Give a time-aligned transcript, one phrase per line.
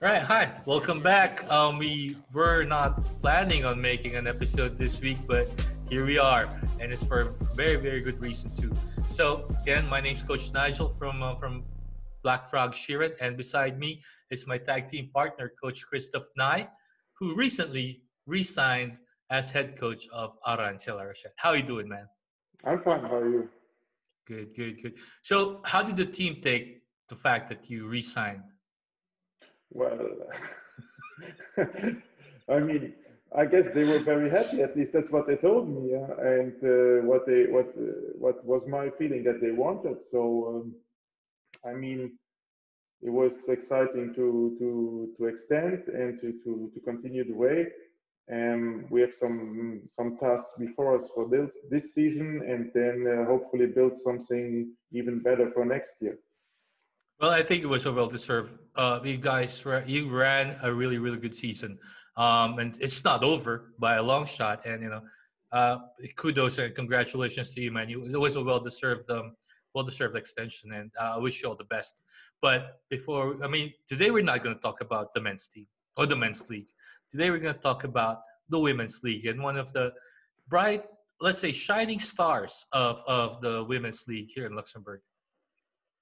[0.00, 1.50] Right, hi, welcome back.
[1.50, 5.46] Um, we were not planning on making an episode this week, but
[5.90, 6.48] here we are,
[6.80, 8.74] and it's for a very, very good reason too.
[9.10, 11.64] So again, my name's Coach Nigel from uh, from
[12.22, 16.66] Black Frog Sheeran, and beside me is my tag team partner, Coach Christoph Nye,
[17.18, 18.96] who recently re-signed
[19.28, 21.36] as head coach of Arancel Rochette.
[21.36, 22.08] How are you doing, man?
[22.64, 23.02] I'm fine.
[23.02, 23.50] How are you?
[24.26, 24.94] Good, good, good.
[25.22, 26.80] So, how did the team take
[27.10, 28.44] the fact that you re-signed?
[29.74, 29.98] Well,
[32.48, 32.94] I mean,
[33.36, 34.62] I guess they were very happy.
[34.62, 38.62] At least that's what they told me, and uh, what they what uh, what was
[38.68, 39.98] my feeling that they wanted.
[40.10, 40.20] So,
[40.64, 40.74] um,
[41.66, 42.12] I mean,
[43.02, 47.68] it was exciting to to to extend and to to to continue the way.
[48.28, 53.26] And we have some some tasks before us for this this season, and then uh,
[53.26, 56.18] hopefully build something even better for next year.
[57.20, 58.58] Well, I think it was a well deserved.
[58.74, 61.78] Uh, you guys, you ran a really, really good season,
[62.16, 64.66] um, and it's not over by a long shot.
[64.66, 65.02] And you know,
[65.52, 65.78] uh,
[66.16, 67.88] kudos and congratulations to you, man.
[67.88, 69.36] You, it was a well deserved, um,
[69.74, 72.00] well deserved extension, and uh, I wish you all the best.
[72.42, 75.66] But before, I mean, today we're not going to talk about the men's team
[75.96, 76.66] or the men's league.
[77.10, 79.92] Today we're going to talk about the women's league and one of the
[80.48, 80.84] bright,
[81.20, 85.00] let's say, shining stars of of the women's league here in Luxembourg.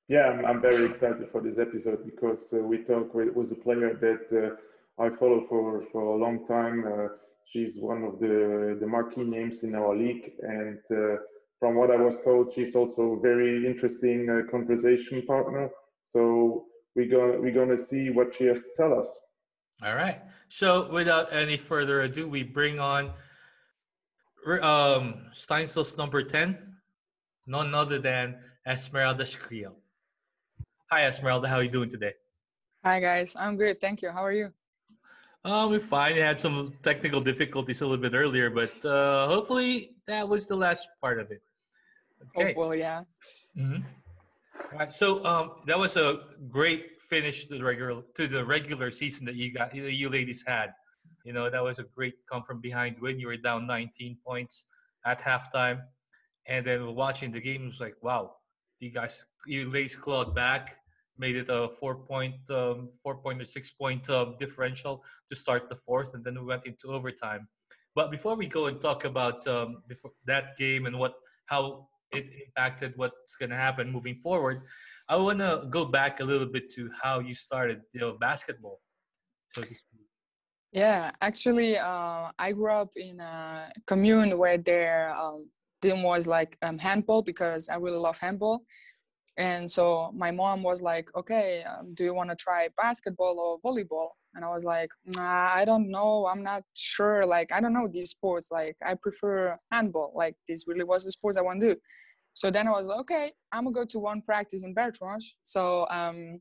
[0.08, 3.56] Yeah, I'm, I'm very excited for this episode because uh, we talk with, with a
[3.56, 4.58] player that
[4.98, 6.84] uh, I follow for, for a long time.
[6.86, 7.08] Uh,
[7.52, 10.32] she's one of the, the marquee names in our league.
[10.42, 11.16] And uh,
[11.60, 15.70] from what I was told, she's also a very interesting uh, conversation partner.
[16.12, 19.06] So we're going we're gonna see what she has to tell us.
[19.84, 20.20] All right.
[20.48, 23.12] So without any further ado, we bring on
[24.60, 26.58] um, Steinsel's number 10,
[27.46, 28.36] none other than
[28.66, 29.72] Esmeralda Skriel.
[30.92, 31.48] Hi, Esmeralda.
[31.48, 32.12] How are you doing today?
[32.84, 33.34] Hi, guys.
[33.34, 33.80] I'm good.
[33.80, 34.10] Thank you.
[34.10, 34.52] How are you?
[35.42, 36.12] Um, we're fine.
[36.12, 40.54] I had some technical difficulties a little bit earlier, but uh, hopefully that was the
[40.54, 41.40] last part of it.
[42.36, 42.48] Okay.
[42.48, 43.04] Hopefully, yeah.
[43.56, 43.82] Mm-hmm.
[44.70, 44.92] All right.
[44.92, 46.18] So um, that was a
[46.50, 50.74] great finish to the regular to the regular season that you got you ladies had.
[51.24, 53.18] You know that was a great come from behind win.
[53.18, 54.66] You were down 19 points
[55.06, 55.80] at halftime,
[56.44, 58.34] and then watching the game was like, wow,
[58.78, 60.81] you guys, you ladies clawed back
[61.22, 64.94] made it a four point, um, four point or six point um, differential
[65.30, 67.42] to start the fourth, and then we went into overtime.
[67.98, 71.14] But before we go and talk about um, before that game and what
[71.52, 71.62] how
[72.18, 74.56] it impacted what's going to happen moving forward,
[75.08, 78.78] I want to go back a little bit to how you started, you know, basketball.
[79.54, 79.62] So
[80.72, 85.40] yeah, actually, uh, I grew up in a commune where their um,
[86.10, 88.64] was like um, handball because I really love handball
[89.38, 93.58] and so my mom was like okay um, do you want to try basketball or
[93.70, 94.08] volleyball?
[94.34, 97.88] And i was like nah, i don't know i'm not sure like i don't know
[97.90, 101.74] these sports like i prefer handball like this really was the sports i want to
[101.74, 101.80] do.
[102.34, 105.86] So then i was like okay i'm gonna go to one practice in bertrange so
[105.90, 106.40] um,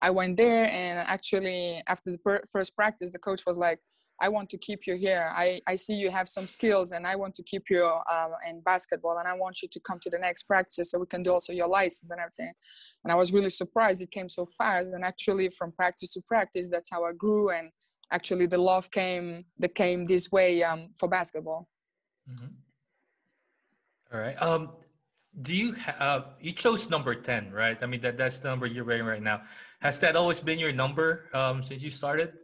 [0.00, 3.78] i went there and actually after the per- first practice the coach was like
[4.20, 5.32] I want to keep you here.
[5.34, 8.60] I, I see you have some skills and I want to keep you um, in
[8.60, 11.32] basketball and I want you to come to the next practice so we can do
[11.32, 12.52] also your license and everything.
[13.02, 14.90] And I was really surprised it came so fast.
[14.92, 17.50] And actually from practice to practice, that's how I grew.
[17.50, 17.70] And
[18.12, 21.68] actually the love came, that came this way um, for basketball.
[22.30, 22.46] Mm-hmm.
[24.14, 24.40] All right.
[24.40, 24.70] Um,
[25.40, 27.78] do you have, uh, you chose number 10, right?
[27.80, 29.42] I mean, that that's the number you're wearing right now.
[29.80, 32.34] Has that always been your number um, since you started?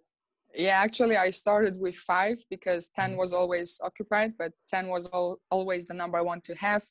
[0.54, 3.18] Yeah, actually, I started with five because 10 mm.
[3.18, 6.82] was always occupied, but 10 was al- always the number I want to have.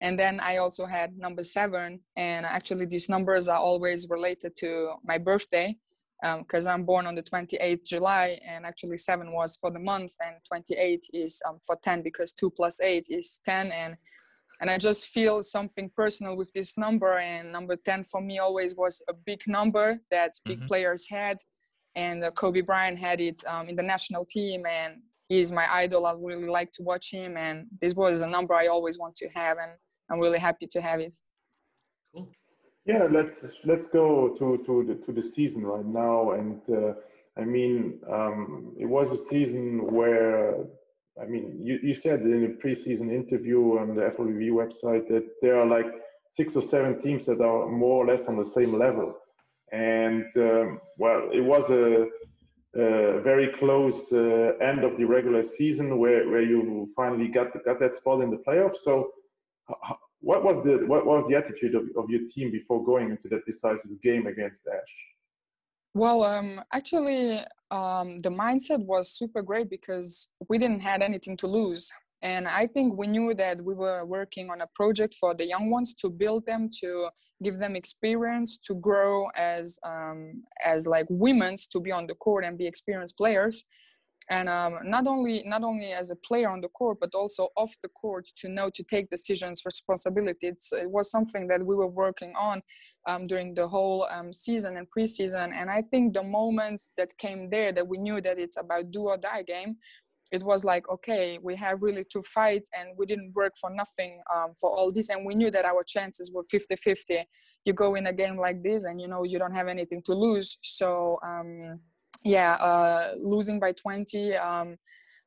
[0.00, 2.00] And then I also had number seven.
[2.16, 5.76] And actually, these numbers are always related to my birthday
[6.38, 8.38] because um, I'm born on the 28th July.
[8.46, 12.50] And actually, seven was for the month, and 28 is um, for 10 because two
[12.50, 13.72] plus eight is 10.
[13.72, 13.96] And
[14.60, 17.14] and I just feel something personal with this number.
[17.14, 20.66] And number 10 for me always was a big number that big mm-hmm.
[20.68, 21.38] players had
[21.94, 26.06] and uh, Kobe Bryant had it um, in the national team, and he's my idol.
[26.06, 29.28] I really like to watch him, and this was a number I always want to
[29.28, 29.72] have, and
[30.10, 31.16] I'm really happy to have it.
[32.14, 32.28] Cool.
[32.86, 36.94] Yeah, let's let's go to to the to the season right now, and uh,
[37.38, 40.56] I mean, um, it was a season where.
[41.22, 45.60] I mean, you, you said in a preseason interview on the FLBB website that there
[45.60, 45.84] are like
[46.38, 49.18] six or seven teams that are more or less on the same level
[49.72, 52.06] and um, well, it was a,
[52.78, 57.80] a very close uh, end of the regular season where, where you finally got got
[57.80, 58.76] that spot in the playoffs.
[58.84, 59.10] So,
[60.20, 63.44] what was the what was the attitude of, of your team before going into that
[63.46, 64.94] decisive game against Esch?
[65.94, 67.40] Well, um, actually,
[67.70, 71.92] um, the mindset was super great because we didn't had anything to lose,
[72.22, 75.70] and I think we knew that we were working on a project for the young
[75.70, 77.08] ones to build them, to
[77.42, 82.44] give them experience, to grow as um, as like women's to be on the court
[82.44, 83.64] and be experienced players.
[84.30, 87.74] And um, not only not only as a player on the court but also off
[87.82, 90.46] the court to know to take decisions responsibility.
[90.46, 92.62] It's, it was something that we were working on
[93.08, 95.52] um, during the whole um, season and preseason.
[95.52, 99.08] And i think the moment that came there that we knew that it's about do
[99.08, 99.76] or die game
[100.32, 104.20] it was like okay we have really to fight and we didn't work for nothing
[104.34, 107.24] um, for all this and we knew that our chances were 50-50
[107.64, 110.14] you go in a game like this and you know you don't have anything to
[110.14, 111.78] lose so um,
[112.24, 114.76] yeah, uh, losing by 20 um,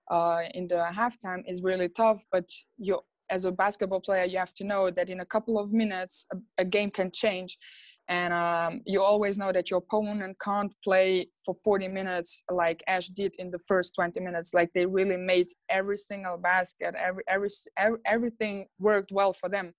[0.09, 2.23] uh, in the halftime is really tough.
[2.31, 2.99] But you,
[3.29, 6.37] as a basketball player, you have to know that in a couple of minutes, a,
[6.59, 7.57] a game can change.
[8.07, 13.07] And um, you always know that your opponent can't play for 40 minutes like Esch
[13.07, 14.53] did in the first 20 minutes.
[14.53, 19.73] Like they really made every single basket, every, every, every everything worked well for them.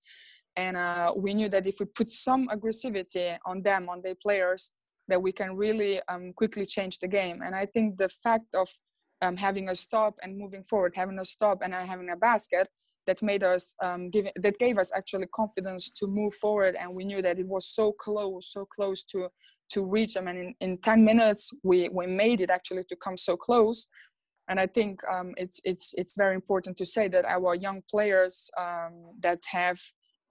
[0.56, 4.70] And uh, we knew that if we put some aggressivity on them, on their players,
[5.08, 7.42] that we can really um, quickly change the game.
[7.44, 8.68] And I think the fact of
[9.22, 12.68] um, having a stop and moving forward, having a stop and having a basket,
[13.06, 16.76] that made us um, give that gave us actually confidence to move forward.
[16.78, 19.28] And we knew that it was so close, so close to
[19.70, 20.28] to reach them.
[20.28, 23.86] And in, in 10 minutes, we we made it actually to come so close.
[24.48, 28.50] And I think um, it's it's it's very important to say that our young players
[28.58, 29.80] um, that have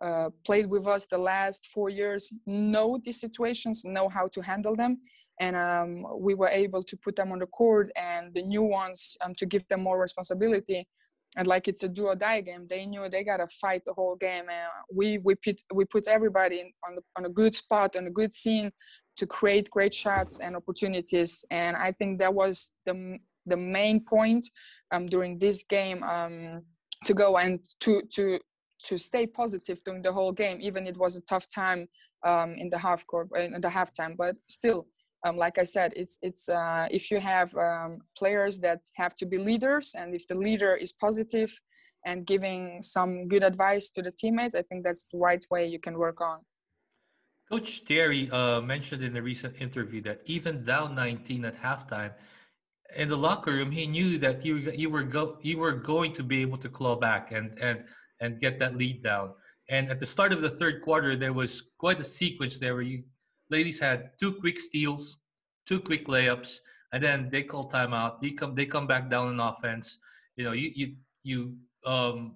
[0.01, 4.75] uh, played with us the last four years know these situations, know how to handle
[4.75, 4.99] them,
[5.39, 9.17] and um, we were able to put them on the court and the new ones
[9.23, 10.87] um, to give them more responsibility.
[11.37, 14.15] And like it's a do or die game, they knew they gotta fight the whole
[14.15, 18.07] game, and we we put we put everybody on the, on a good spot on
[18.07, 18.71] a good scene
[19.17, 21.43] to create great shots and opportunities.
[21.51, 24.45] And I think that was the the main point
[24.91, 26.63] um, during this game um,
[27.05, 28.39] to go and to to
[28.83, 31.87] to stay positive during the whole game, even it was a tough time
[32.23, 34.15] um, in the half court, in the halftime.
[34.15, 34.87] But still,
[35.25, 39.25] um, like I said, it's it's uh, if you have um, players that have to
[39.25, 41.51] be leaders, and if the leader is positive
[42.05, 45.79] and giving some good advice to the teammates, I think that's the right way you
[45.79, 46.39] can work on.
[47.51, 52.13] Coach Terry uh, mentioned in a recent interview that even down 19 at halftime,
[52.95, 56.23] in the locker room, he knew that you you were go you were going to
[56.23, 57.83] be able to claw back and and
[58.21, 59.33] and get that lead down.
[59.69, 62.83] And at the start of the third quarter, there was quite a sequence there where
[62.83, 63.03] you
[63.57, 65.03] ladies had two quick steals,
[65.65, 66.51] two quick layups,
[66.91, 68.21] and then they call timeout.
[68.21, 69.87] They come they come back down in offense.
[70.37, 70.87] You know, you you
[71.23, 71.37] you
[71.85, 72.35] um,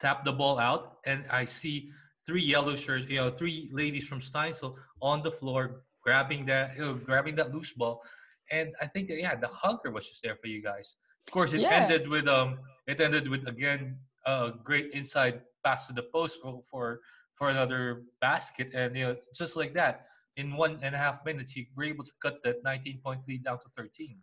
[0.00, 1.90] tap the ball out, and I see
[2.26, 6.84] three yellow shirts, you know, three ladies from Steinsel on the floor grabbing that you
[6.84, 8.02] know, grabbing that loose ball.
[8.50, 10.94] And I think yeah, the hunger was just there for you guys.
[11.26, 11.70] Of course, it yeah.
[11.80, 13.96] ended with um, it ended with again
[14.26, 17.00] a great inside pass to the post for, for
[17.34, 20.06] for another basket, and you know just like that,
[20.36, 23.44] in one and a half minutes, you were able to cut that 19 point lead
[23.44, 24.16] down to 13.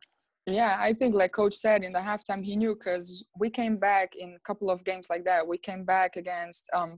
[0.48, 4.16] Yeah, I think like coach said in the halftime, he knew because we came back
[4.16, 5.46] in a couple of games like that.
[5.48, 6.96] We came back against um,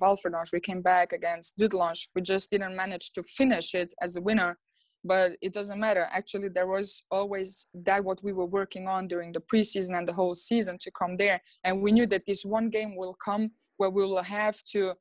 [0.54, 2.08] we came back against Dudelange.
[2.16, 4.58] We just didn't manage to finish it as a winner
[5.04, 9.32] but it doesn't matter actually there was always that what we were working on during
[9.32, 12.70] the preseason and the whole season to come there and we knew that this one
[12.70, 14.94] game will come where we will have to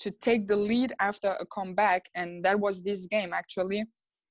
[0.00, 3.84] to take the lead after a comeback and that was this game actually.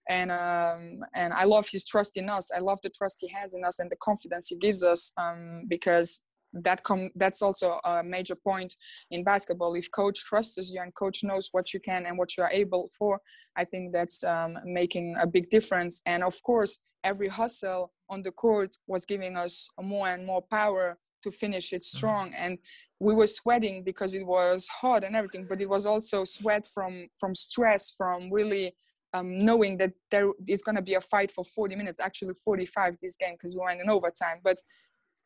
[0.10, 2.50] And um, and I love his trust in us.
[2.56, 5.66] I love the trust he has in us and the confidence he gives us um,
[5.68, 6.22] because
[6.54, 8.76] that com- that's also a major point
[9.12, 9.76] in basketball.
[9.76, 12.90] If coach trusts you and coach knows what you can and what you are able
[12.98, 13.20] for
[13.56, 16.02] i think that's um, making a big difference.
[16.06, 20.98] And of course every hustle on the court was giving us more and more power
[21.24, 21.98] to finish it mm-hmm.
[21.98, 22.58] strong and
[23.00, 27.08] we were sweating because it was hot and everything but it was also sweat from
[27.18, 28.76] from stress from really
[29.14, 32.98] um, knowing that there is going to be a fight for 40 minutes actually 45
[33.02, 34.58] this game because we went in overtime but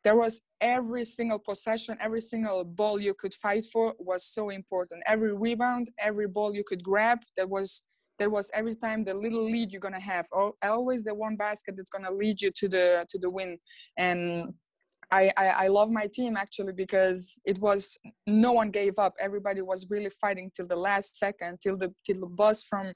[0.03, 5.01] there was every single possession, every single ball you could fight for was so important.
[5.07, 7.83] Every rebound, every ball you could grab, that was
[8.19, 10.27] that was every time the little lead you're gonna have.
[10.61, 13.57] Always the one basket that's gonna lead you to the to the win.
[13.97, 14.53] And
[15.13, 19.13] I, I, I love my team actually because it was no one gave up.
[19.19, 22.93] Everybody was really fighting till the last second, till the till the bus from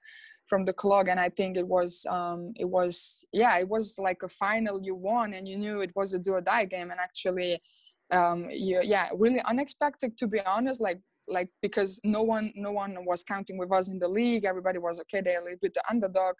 [0.48, 1.08] from the clock.
[1.10, 4.96] And I think it was um, it was yeah, it was like a final you
[4.96, 6.90] won and you knew it was a do or die game.
[6.90, 7.62] And actually,
[8.10, 10.82] um, you, yeah, really unexpected to be honest.
[10.82, 14.44] Like like because no one no one was counting with us in the league.
[14.44, 15.22] Everybody was okay.
[15.22, 16.36] They're a little bit the underdog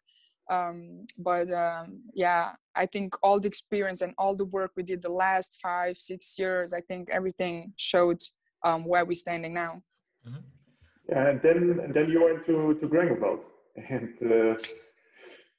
[0.50, 5.02] Um, but um, yeah, I think all the experience and all the work we did
[5.02, 8.20] the last five, six years, I think everything showed
[8.64, 9.82] um, where we're standing now.
[10.28, 10.40] Mm-hmm.
[11.10, 13.40] Yeah, and then and then you went to to Gréngewald,
[13.90, 14.62] and uh,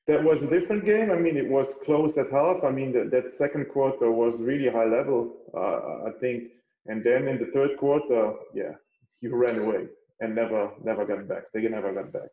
[0.07, 1.11] that was a different game.
[1.11, 2.65] I mean, it was close at half.
[2.65, 6.45] I mean, that, that second quarter was really high level, uh, I think.
[6.87, 8.73] And then in the third quarter, yeah,
[9.21, 9.87] you ran away
[10.21, 11.45] and never never got back.
[11.53, 12.31] They never got back.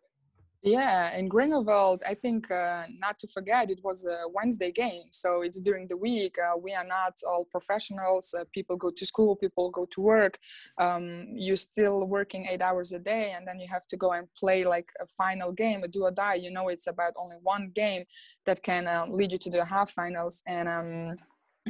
[0.68, 5.04] Yeah, in Gréngewald, I think uh, not to forget, it was a Wednesday game.
[5.12, 6.38] So it's during the week.
[6.40, 8.34] Uh, we are not all professionals.
[8.34, 10.40] Uh, people go to school, people go to work.
[10.80, 14.28] Um, you're still working eight hours a day, and then you have to go and
[14.34, 16.34] play like a final game, a do or die.
[16.36, 18.06] You know, it's about only one game
[18.48, 20.42] that can um, lead you to the half finals.
[20.48, 21.18] And um,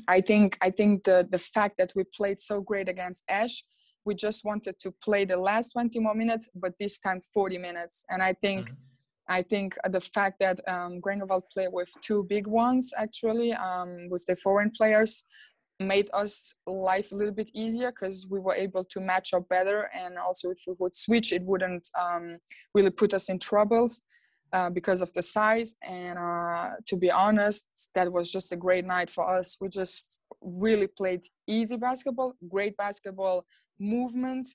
[0.07, 3.63] I think I think the the fact that we played so great against Esch
[4.05, 8.05] we just wanted to play the last 20 more minutes but this time 40 minutes.
[8.09, 8.75] And i think mm-hmm.
[9.37, 14.25] i think the fact that um, Gréngewald played with two big ones actually um, with
[14.25, 15.23] the foreign players
[15.79, 19.89] made us life a little bit easier because we were able to match up better.
[19.93, 22.37] And also if we would switch it wouldn't um,
[22.73, 24.01] really put us in troubles
[24.53, 25.75] uh, because of the size.
[25.83, 29.57] And uh, to be honest that was just a great night for us.
[29.59, 33.45] We just really played easy basketball great basketball
[33.79, 34.47] movement.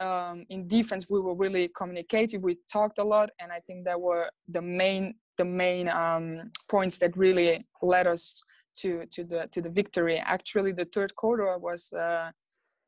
[0.00, 2.42] Um, in defense, we were really communicative.
[2.42, 6.98] We talked a lot, and I think that were the main the main um, points
[6.98, 8.42] that really led us
[8.76, 10.18] to to the to the victory.
[10.18, 12.30] Actually, the third quarter was uh,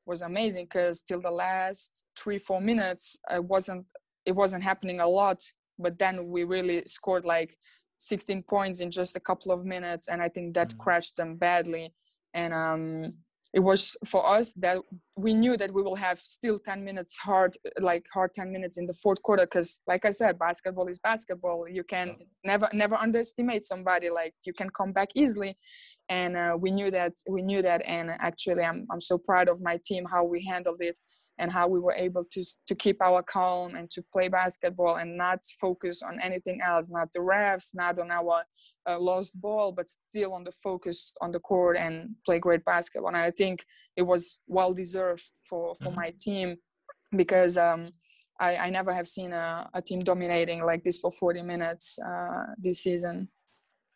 [0.04, 3.86] was amazing because till the last three four minutes, it wasn't
[4.24, 5.42] it wasn't happening a lot.
[5.78, 7.58] But then we really scored like
[7.98, 10.80] 16 points in just a couple of minutes, and I think that mm-hmm.
[10.80, 11.92] crashed them badly.
[12.34, 13.14] And um,
[13.56, 14.78] it was for us that
[15.16, 18.84] we knew that we will have still 10 minutes hard like hard 10 minutes in
[18.84, 21.66] the fourth quarter because like i said basketball is basketball.
[21.66, 25.56] You can never never underestimate somebody like you can come back easily.
[26.08, 29.62] And uh, we knew that we knew that and actually I'm, I'm so proud of
[29.62, 30.98] my team how we handled it
[31.38, 35.16] and how we were able to to keep our calm and to play basketball and
[35.16, 38.42] not focus on anything else not the refs not on our
[38.88, 43.08] uh, lost ball but still on the focus on the court and play great basketball.
[43.08, 43.64] And i think
[43.96, 46.00] it was well deserved for for mm-hmm.
[46.00, 46.56] my team
[47.16, 47.92] because um,
[48.40, 52.44] I, I never have seen a, a team dominating like this for 40 minutes uh,
[52.58, 53.28] this season.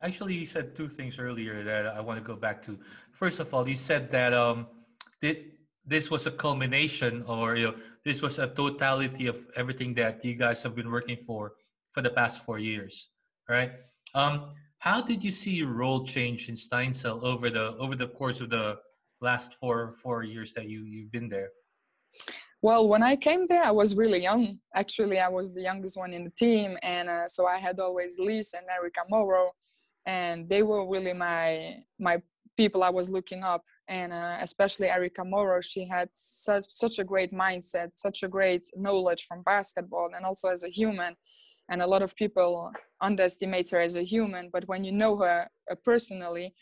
[0.03, 2.79] Actually you said two things earlier that i want to go back to.
[3.13, 4.67] First of all you said that um,
[5.21, 5.60] did
[5.91, 10.35] this was a culmination or you know this was a totality of everything that you
[10.35, 11.53] guys have been working for
[11.93, 13.09] for the past four years
[13.49, 13.73] right
[14.15, 18.41] um, how did you see your role change in steinsel over the over the course
[18.41, 18.79] of the
[19.21, 21.51] last four four years that you you've been there?
[22.63, 24.59] Well when i came there i was really young.
[24.75, 28.19] Actually i was the youngest one in the team and uh, so i had always
[28.19, 29.51] Liz and erica morrow
[30.07, 32.23] and they were really my my
[32.57, 35.61] people I was looking up, and uh, especially Erica Morrow.
[35.61, 40.49] She had such such a great mindset, such a great knowledge from basketball, and also
[40.49, 41.17] as a human.
[41.71, 45.49] And a lot of people underestimate her as a human, but when you know her
[45.71, 46.53] uh, personally,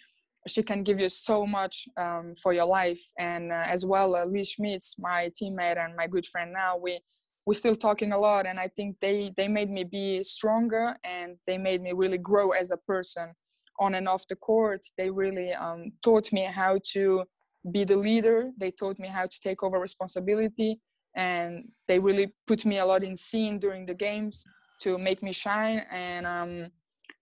[0.47, 3.01] she can give you so much um, for your life.
[3.19, 7.01] And uh, as well, uh, Lee Schmitz, my teammate and my good friend now, we
[7.47, 11.37] we're still talking a lot, and I think they they made me be stronger and
[11.47, 13.33] they made me really grow as a person
[13.79, 17.25] on and off the court they really um, taught me how to
[17.71, 18.51] be the leader.
[18.59, 20.81] They taught me how to take over responsibility
[21.15, 24.45] and they really put me a lot in scene during the games
[24.81, 25.83] to make me shine.
[25.91, 26.69] And um,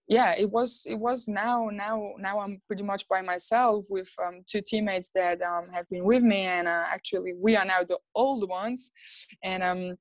[0.08, 4.40] yeah it was it was now now now i'm pretty much by myself with um,
[4.46, 6.42] two teammates that um, have been with me.
[6.42, 8.90] And uh, actually we are now the old ones.
[9.42, 9.96] And um,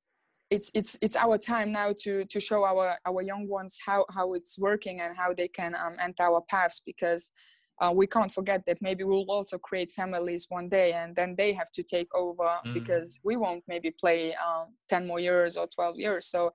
[0.56, 4.34] it's it's it's our time now to to show our our young ones how how
[4.34, 7.32] it's working and how they can um, enter our paths because
[7.82, 11.52] uh, we can't forget that maybe we'll also create families one day and then they
[11.52, 12.74] have to take over mm.
[12.74, 16.52] because we won't maybe play um, 10 more years or 12 years so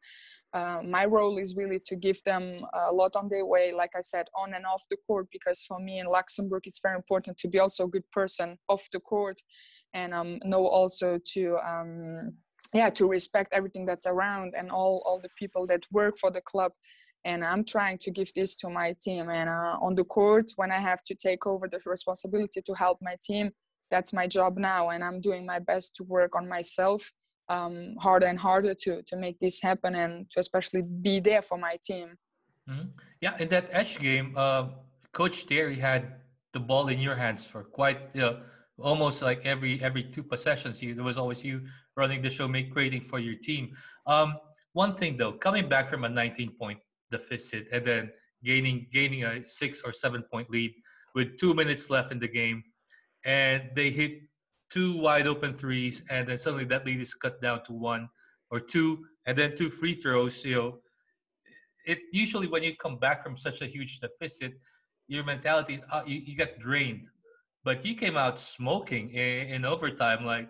[0.54, 4.00] uh, my role is really to give them a lot on their way like i
[4.00, 7.48] said on and off the court because for me in luxembourg it's very important to
[7.48, 9.38] be also a good person off the court
[9.92, 12.32] and um, know also to um,
[12.74, 16.40] yeah to respect everything that's around and all all the people that work for the
[16.40, 16.72] club.
[17.24, 19.28] And i'm trying to give this to my team.
[19.30, 22.98] And uh, on the court when i have to take over the responsibility to help
[23.00, 23.50] my team
[23.90, 24.90] that's my job now.
[24.90, 27.12] And i'm doing my best to work on myself
[27.48, 31.58] um, harder and harder to to make this happen and to especially be there for
[31.58, 32.16] my team.
[32.68, 32.88] Mm-hmm.
[33.20, 34.68] yeah in that Esch game uh,
[35.12, 36.02] coach terry had
[36.52, 38.40] the ball in your hands for quite know,
[38.80, 41.60] almost like every every two possessions you there was always you
[41.96, 43.68] running the show make creating for your team
[44.06, 44.34] um,
[44.72, 46.78] one thing though coming back from a 19 point
[47.10, 48.10] deficit and then
[48.42, 50.72] gaining gaining a six or seven point lead
[51.14, 52.62] with two minutes left in the game,
[53.24, 54.22] and they hit
[54.70, 58.08] two wide open threes, and then suddenly that lead is cut down to one
[58.50, 60.44] or two, and then two free throws.
[60.44, 60.78] You know,
[61.86, 64.54] it usually when you come back from such a huge deficit,
[65.08, 67.08] your mentality uh, you, you get drained,
[67.64, 70.24] but you came out smoking in, in overtime.
[70.24, 70.48] Like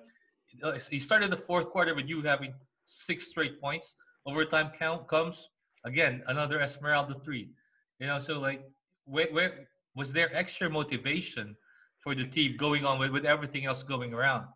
[0.63, 3.95] uh, you started the fourth quarter with you having six straight points.
[4.27, 5.49] Overtime count comes
[5.85, 7.51] again another Esmeralda three.
[7.99, 8.63] You know, so like
[9.05, 11.57] where, where was there extra motivation
[11.99, 14.47] for the team going on with, with everything else going around?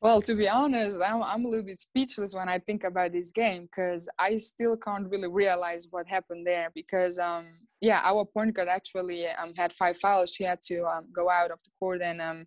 [0.00, 3.32] Well, to be honest, I'm, I'm a little bit speechless when I think about this
[3.32, 6.70] game because I still can't really realize what happened there.
[6.74, 7.46] Because, um,
[7.84, 10.32] yeah, our point guard actually um, had five fouls.
[10.32, 12.46] She had to um, go out of the court and um,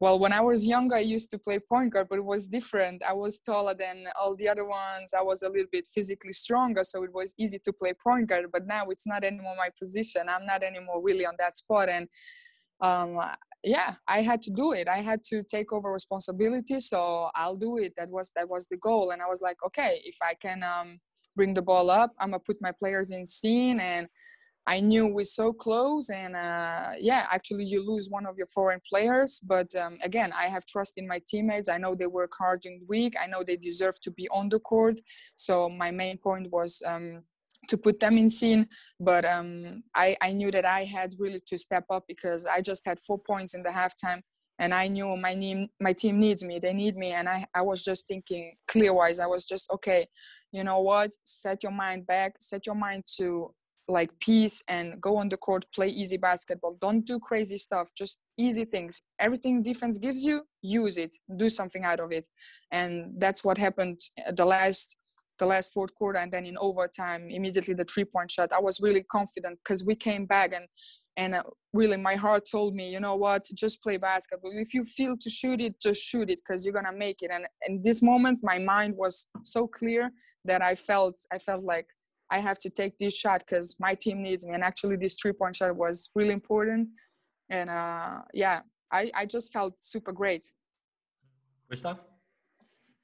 [0.00, 3.02] well when i was younger i used to play point guard but it was different.
[3.02, 5.12] I was taller than all the other ones.
[5.16, 8.46] I was a little bit physically stronger so it was easy to play point guard
[8.52, 10.22] but now it's not anymore my position.
[10.28, 11.88] I'm not anymore really on that spot.
[11.88, 12.08] And
[12.80, 13.10] um,
[13.64, 14.86] yeah i had to do it.
[14.88, 17.92] I had to take over responsibility so i'll do it.
[17.96, 19.10] That was that was the goal.
[19.12, 21.00] And i was like okay if i can um,
[21.38, 24.08] bring the ball up i'm gonna put my players in scene and
[24.68, 28.82] I knew we're so close, and uh, yeah, actually, you lose one of your foreign
[28.86, 29.40] players.
[29.42, 31.70] But um, again, I have trust in my teammates.
[31.70, 33.14] I know they work hard during the week.
[33.18, 35.00] I know they deserve to be on the court.
[35.36, 37.22] So my main point was um,
[37.70, 38.68] to put them in scene.
[39.00, 42.84] But um, I, I knew that I had really to step up because I just
[42.84, 44.20] had four points in the halftime.
[44.58, 46.58] And I knew my team, my team needs me.
[46.58, 47.12] They need me.
[47.12, 49.18] And I, I was just thinking clear wise.
[49.18, 50.08] I was just, okay,
[50.52, 51.12] you know what?
[51.24, 52.34] Set your mind back.
[52.38, 53.54] Set your mind to
[53.88, 56.76] like peace and go on the court play easy basketball.
[56.80, 59.02] Don't do crazy stuff just easy things.
[59.18, 61.16] Everything defense gives you use it.
[61.36, 62.26] Do something out of it.
[62.70, 64.00] And that's what happened
[64.32, 64.96] the last
[65.38, 68.52] the last fourth quarter and then in overtime immediately the three point shot.
[68.52, 70.66] I was really confident because we came back and
[71.16, 73.46] and uh, really my heart told me you know what?
[73.54, 74.50] Just play basketball.
[74.54, 77.30] If you feel to shoot it just shoot it because you're gonna make it.
[77.32, 80.10] And in this moment my mind was so clear
[80.44, 81.86] that i felt i felt like
[82.30, 84.54] I have to take this shot because my team needs me.
[84.54, 86.88] And actually, this three point shot was really important.
[87.50, 88.60] And uh, yeah,
[88.92, 90.50] I, I just felt super great.
[91.70, 91.98] Gustav?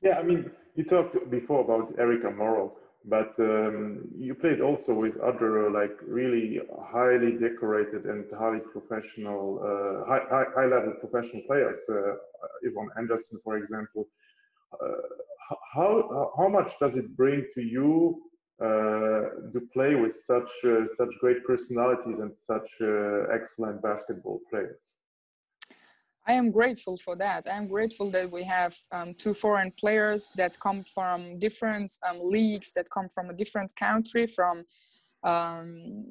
[0.03, 5.17] Yeah, I mean, you talked before about Erica Morrow, but um, you played also with
[5.21, 6.61] other like really
[6.93, 11.79] highly decorated and highly professional, uh, high, high, high level professional players.
[11.91, 12.17] Uh,
[12.63, 14.09] Yvonne Anderson, for example.
[14.73, 14.87] Uh,
[15.75, 18.23] how how much does it bring to you
[18.61, 24.79] uh, to play with such uh, such great personalities and such uh, excellent basketball players.
[26.27, 27.47] I am grateful for that.
[27.47, 32.19] I am grateful that we have um, two foreign players that come from different um,
[32.23, 34.65] leagues, that come from a different country, from
[35.23, 36.09] um,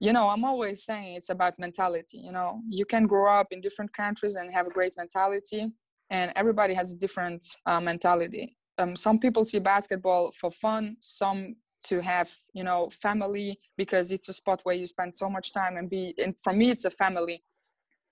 [0.00, 3.60] you know i'm always saying it's about mentality you know you can grow up in
[3.60, 5.70] different countries and have a great mentality
[6.10, 11.56] and everybody has a different uh, mentality um, some people see basketball for fun some
[11.84, 15.76] to have you know family because it's a spot where you spend so much time
[15.76, 17.42] and be and for me it's a family.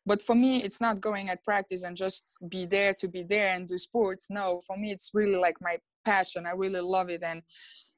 [0.04, 3.48] But for me it's not going at practice and just be there to be there
[3.48, 4.28] and do sports.
[4.30, 6.46] No for me it's really like my passion.
[6.46, 7.22] I really love it.
[7.22, 7.42] And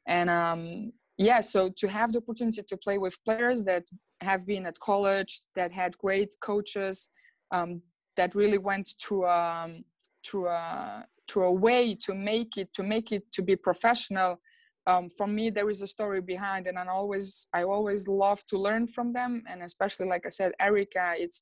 [0.07, 3.85] and um yeah so to have the opportunity to play with players that
[4.21, 7.09] have been at college that had great coaches
[7.51, 7.83] um,
[8.17, 9.85] that really went through um
[10.25, 14.41] through a to a way to make it to make it to be professional.
[14.87, 18.59] Um, for me there is a story behind and i always i always love to
[18.59, 19.43] learn from them.
[19.51, 21.41] And especially like i said erica it's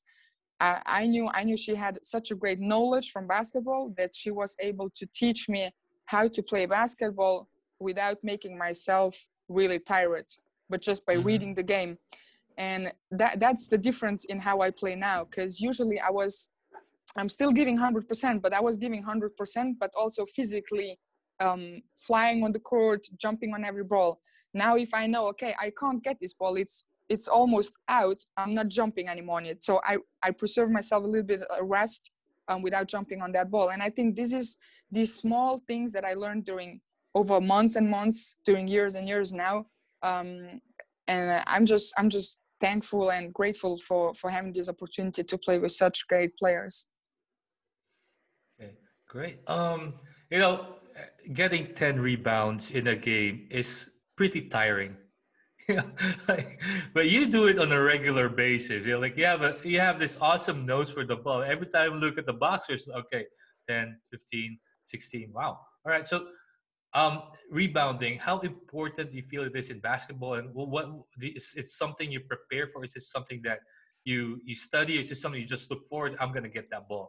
[0.61, 4.31] I, I knew i knew she had such a great knowledge from basketball that she
[4.31, 5.71] was able to teach me
[6.05, 7.49] how to play basketball
[7.81, 10.27] without making myself really tired
[10.73, 11.27] but just by mm-hmm.
[11.27, 11.97] reading the game.
[12.57, 16.49] And that that's the difference in how i play now because usually i was
[17.15, 20.99] I'm still giving 100%, but I was giving 100%, but also physically
[21.39, 24.19] um, flying on the court, jumping on every ball.
[24.53, 28.23] Now, if I know, okay, I can't get this ball, it's it's almost out.
[28.37, 29.63] I'm not jumping anymore on it.
[29.63, 32.11] So I I preserve myself a little bit of rest
[32.47, 33.69] um, without jumping on that ball.
[33.69, 34.57] And I think this is
[34.91, 36.81] these small things that I learned during
[37.15, 39.65] over months and months, during years and years now.
[40.01, 40.61] Um,
[41.07, 45.59] and I'm just I'm just thankful and grateful for for having this opportunity to play
[45.59, 46.87] with such great players.
[49.13, 49.47] Great.
[49.47, 49.93] Um,
[50.31, 50.77] you know,
[51.33, 53.85] getting 10 rebounds in a game is
[54.17, 54.97] pretty tiring.
[56.95, 58.85] But you do it on a regular basis.
[58.85, 61.43] You're like you have a you have this awesome nose for the ball.
[61.43, 63.25] Every time you look at the boxers, okay,
[63.69, 65.31] 10, 15, 16.
[65.33, 65.59] Wow.
[65.85, 66.07] All right.
[66.07, 66.27] So
[66.95, 67.15] Um,
[67.51, 68.19] rebounding.
[68.19, 70.85] How important do you feel it is in basketball, and what
[71.21, 72.85] is it something you prepare for?
[72.87, 73.59] Is it something that
[74.09, 74.93] you you study?
[75.01, 76.13] Is it something you just look forward?
[76.21, 77.07] I'm gonna get that ball.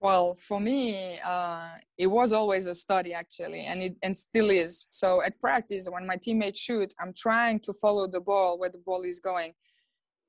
[0.00, 4.86] Well, for me, uh, it was always a study actually, and it and still is.
[4.90, 8.78] So at practice, when my teammates shoot, I'm trying to follow the ball where the
[8.78, 9.54] ball is going.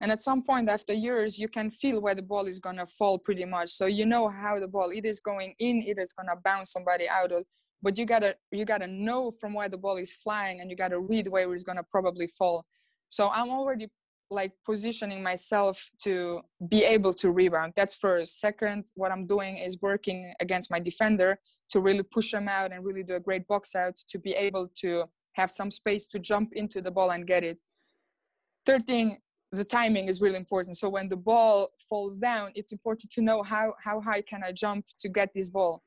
[0.01, 3.19] And at some point after years, you can feel where the ball is gonna fall
[3.19, 3.69] pretty much.
[3.69, 7.07] So you know how the ball it is going in, it is gonna bounce somebody
[7.07, 7.43] out of.
[7.83, 10.99] But you gotta you gotta know from where the ball is flying, and you gotta
[10.99, 12.65] read where it's gonna probably fall.
[13.07, 13.87] So I'm already
[14.31, 17.73] like positioning myself to be able to rebound.
[17.75, 18.39] That's first.
[18.39, 21.39] Second what i'm doing is working against my defender
[21.71, 24.69] to really push him out and really do a great box out to be able
[24.81, 27.59] to have some space to jump into the ball and get it.
[28.65, 29.17] Third thing
[29.51, 30.77] the timing is really important.
[30.77, 34.51] So when the ball falls down it's important to know how how high can i
[34.51, 35.81] jump to get this ball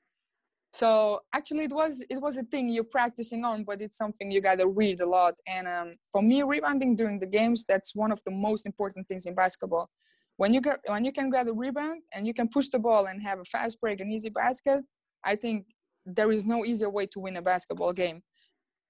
[0.75, 4.41] so actually it was it was a thing you're practicing on but it's something you
[4.41, 5.35] got to read a lot.
[5.47, 9.27] And um, for me rebounding during the games that's one of the most important things
[9.27, 9.91] in basketball.
[10.39, 13.07] When you get when you can get a rebound and you can push the ball
[13.07, 14.81] and have a fast break and easy basket
[15.25, 15.67] i think
[16.05, 18.23] there is no easier way to win a basketball game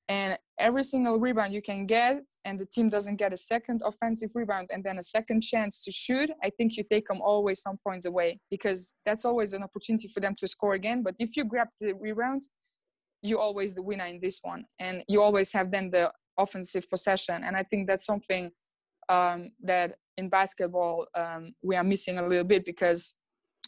[0.09, 4.31] and every single rebound you can get and the team doesn't get a second offensive
[4.35, 7.79] rebound and then a second chance to shoot i think you take them always some
[7.87, 11.03] points away because that's always an opportunity for them to score again.
[11.03, 12.43] But if you grab the rebound
[13.23, 17.43] you always the winner in this one and you always have then the offensive possession.
[17.45, 18.51] And i think that's something
[19.09, 23.15] um, that in basketball um, we are missing a little bit because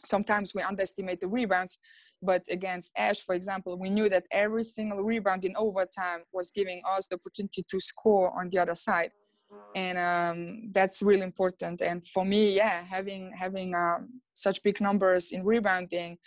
[0.03, 1.77] sometimes we underestimate the rebounds
[2.21, 6.81] but against Esch, for example, we knew that every single rebound in overtime was giving
[6.89, 9.11] us the opportunity to score on the other side.
[9.75, 11.81] And um, that's really important.
[11.81, 16.17] And for me, yeah, having having um, such big numbers in rebounding,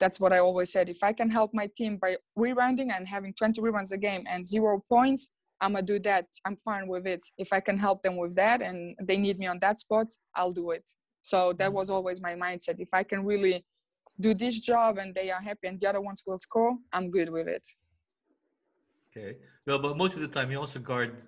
[0.00, 0.88] that's what I always said.
[0.88, 4.46] If I can help my team by rebounding and having 20 rebounds a game and
[4.46, 5.30] zero points,
[5.60, 6.26] I'm gonna do that.
[6.44, 7.24] I'm fine with it.
[7.38, 10.52] If I can help them with that and they need me on that spot, I'll
[10.52, 10.88] do it.
[11.22, 12.80] So that was always my mindset.
[12.80, 13.64] If I can really
[14.20, 17.30] do this job and they are happy and the other ones will score, I'm good
[17.30, 17.66] with it.
[19.10, 19.36] Okay.
[19.66, 21.22] Well, but most of the time you also guard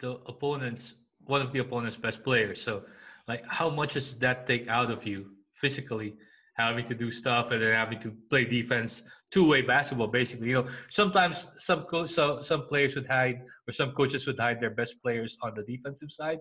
[0.00, 2.62] the opponent's one of the opponent's best players.
[2.62, 2.84] So
[3.26, 6.16] like how much does that take out of you physically?
[6.54, 10.48] Having to do stuff and then having to play defense, two-way basketball, basically.
[10.48, 14.60] You know, sometimes some co- so some players would hide, or some coaches would hide
[14.60, 16.40] their best players on the defensive side,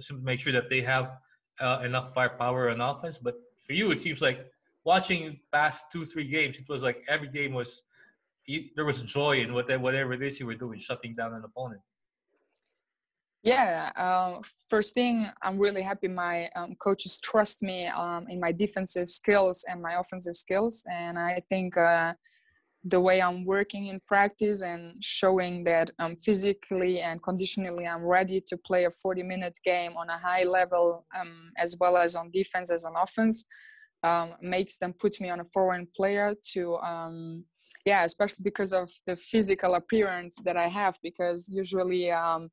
[0.00, 1.10] to make sure that they have
[1.58, 3.18] uh, enough firepower on offense.
[3.18, 3.34] But
[3.66, 4.46] for you, it seems like
[4.84, 7.82] watching past two three games, it was like every game was
[8.74, 11.80] there was joy in whatever whatever it is you were doing, shutting down an opponent.
[13.44, 18.50] Yeah, uh, first thing, I'm really happy my um, coaches trust me um, in my
[18.50, 22.14] defensive skills and my offensive skills, and I think uh,
[22.84, 28.40] the way I'm working in practice and showing that um, physically and conditionally I'm ready
[28.48, 32.30] to play a 40 minute game on a high level um, as well as on
[32.30, 33.44] defense as on offense
[34.02, 37.44] um, makes them put me on a foreign player to um,
[37.84, 42.50] yeah especially because of the physical appearance that i have because usually um,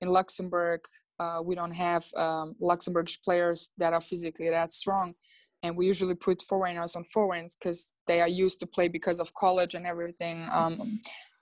[0.00, 0.80] in luxembourg
[1.20, 5.14] uh, we don't have um, luxembourgish players that are physically that strong
[5.62, 9.32] and we usually put foreigners on foreigns because they are used to play because of
[9.34, 11.00] college and everything um,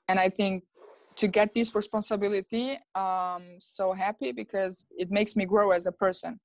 [0.09, 0.65] and i think
[1.17, 6.41] to get this responsibility um so happy because it makes me grow as a person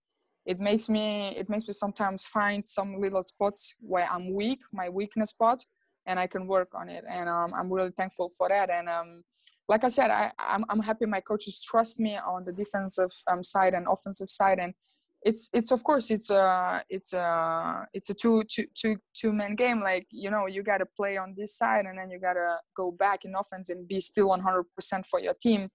[0.47, 4.87] it makes me it makes me sometimes find some little spots where i'm weak my
[4.87, 5.59] weakness spot
[6.07, 7.03] and i can work on it.
[7.07, 8.69] And um, i'm really thankful for that.
[8.69, 9.23] And um,
[9.67, 13.43] like i said I, I'm, I'm happy my coaches trust me on the defensive um,
[13.43, 14.59] side and offensive side.
[14.59, 14.73] And
[15.23, 19.55] it's it's of course it's a it's a it's a two two two two man
[19.55, 22.33] game like you know you got to play on this side and then you got
[22.33, 25.69] to go back in offense and be still 100% for your team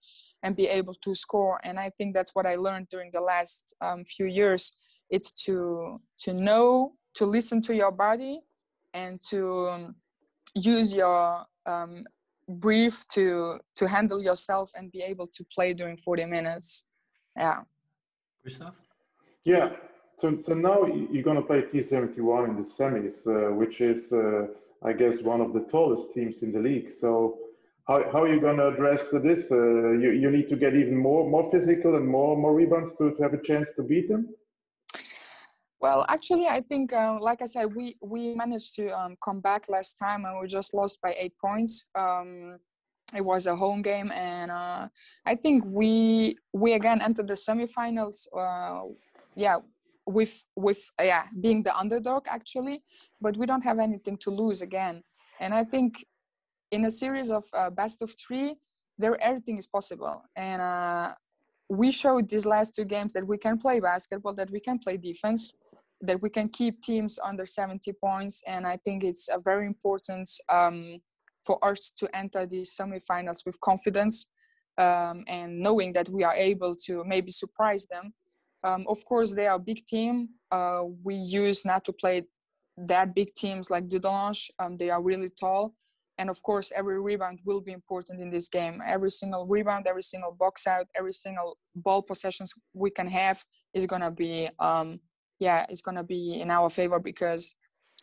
[0.45, 3.75] and be able to score and i think that's what i learned during the last
[3.81, 4.73] um, few years.
[5.11, 8.41] It's to to know to listen to your body
[8.95, 9.95] and to um,
[10.55, 12.05] use your um,
[12.49, 16.85] brief to to handle yourself and be able to play during 40 minutes.
[17.37, 17.61] Yeah.
[18.43, 18.75] Christoph?
[19.45, 19.71] Yeah.
[20.21, 24.47] So, so now you're going to play T71 in the semis, uh, which is, uh,
[24.85, 26.91] I guess, one of the tallest teams in the league.
[27.01, 27.39] So,
[27.89, 29.51] how, how are you going to address this?
[29.51, 33.11] Uh, you, you need to get even more more physical and more more rebounds to,
[33.11, 34.29] to have a chance to beat them.
[35.81, 39.69] Well, actually, I think, uh, like I said, we we managed to um, come back
[39.69, 41.87] last time, and we just lost by eight points.
[41.97, 42.61] Um,
[43.17, 44.87] it was a home game, and uh,
[45.27, 48.85] I think we we again entered the semifinals uh,
[49.35, 49.57] yeah
[50.07, 52.83] with with yeah being the underdog actually
[53.21, 55.03] but we don't have anything to lose again.
[55.41, 56.05] And i think
[56.73, 58.57] in a series of uh, best of three,
[58.99, 61.15] there everything is possible, and uh,
[61.69, 64.97] we showed these last two games that we can play basketball, that we can play
[64.97, 65.55] defense,
[66.01, 70.29] that we can keep teams under 70 points, and I think it's a very important
[70.49, 70.99] um,
[71.47, 74.29] for us to enter these semifinals with confidence
[74.79, 78.15] um, and knowing that we are able to maybe surprise them.
[78.65, 80.29] Um, of course, they are a big team.
[80.51, 82.23] Uh, we use not to play
[82.77, 84.51] that big teams like Dudelange.
[84.59, 85.75] Um, they are really tall.
[86.19, 88.81] And of course, every rebound will be important in this game.
[88.87, 93.43] Every single rebound, every single box out, every single ball possessions we can have
[93.75, 95.01] is gonna be, um,
[95.39, 97.55] yeah, it's gonna be in our favor because,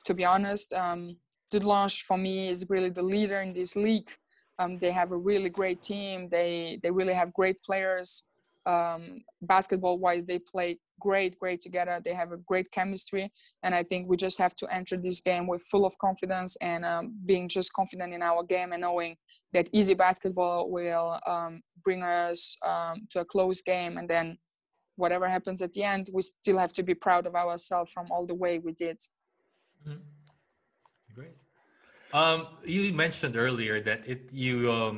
[0.06, 1.18] to be honest, um,
[1.52, 4.12] for me is really the leader in this league.
[4.60, 6.28] Um, they have a really great team.
[6.30, 8.24] They they really have great players.
[8.74, 9.02] Um,
[9.42, 11.96] basketball wise, they play great, great together.
[12.04, 13.26] They have a great chemistry,
[13.64, 16.82] and I think we just have to enter this game with full of confidence and
[16.86, 19.16] um, being just confident in our game and knowing
[19.54, 24.38] that easy basketball will um, bring us um, to a close game, and then
[24.98, 28.26] whatever happens at the end, we still have to be proud of ourselves from all
[28.26, 28.98] the way we did.
[29.88, 30.04] Mm-hmm.
[31.16, 31.36] Great.
[32.14, 34.96] Um, you mentioned earlier that it you um,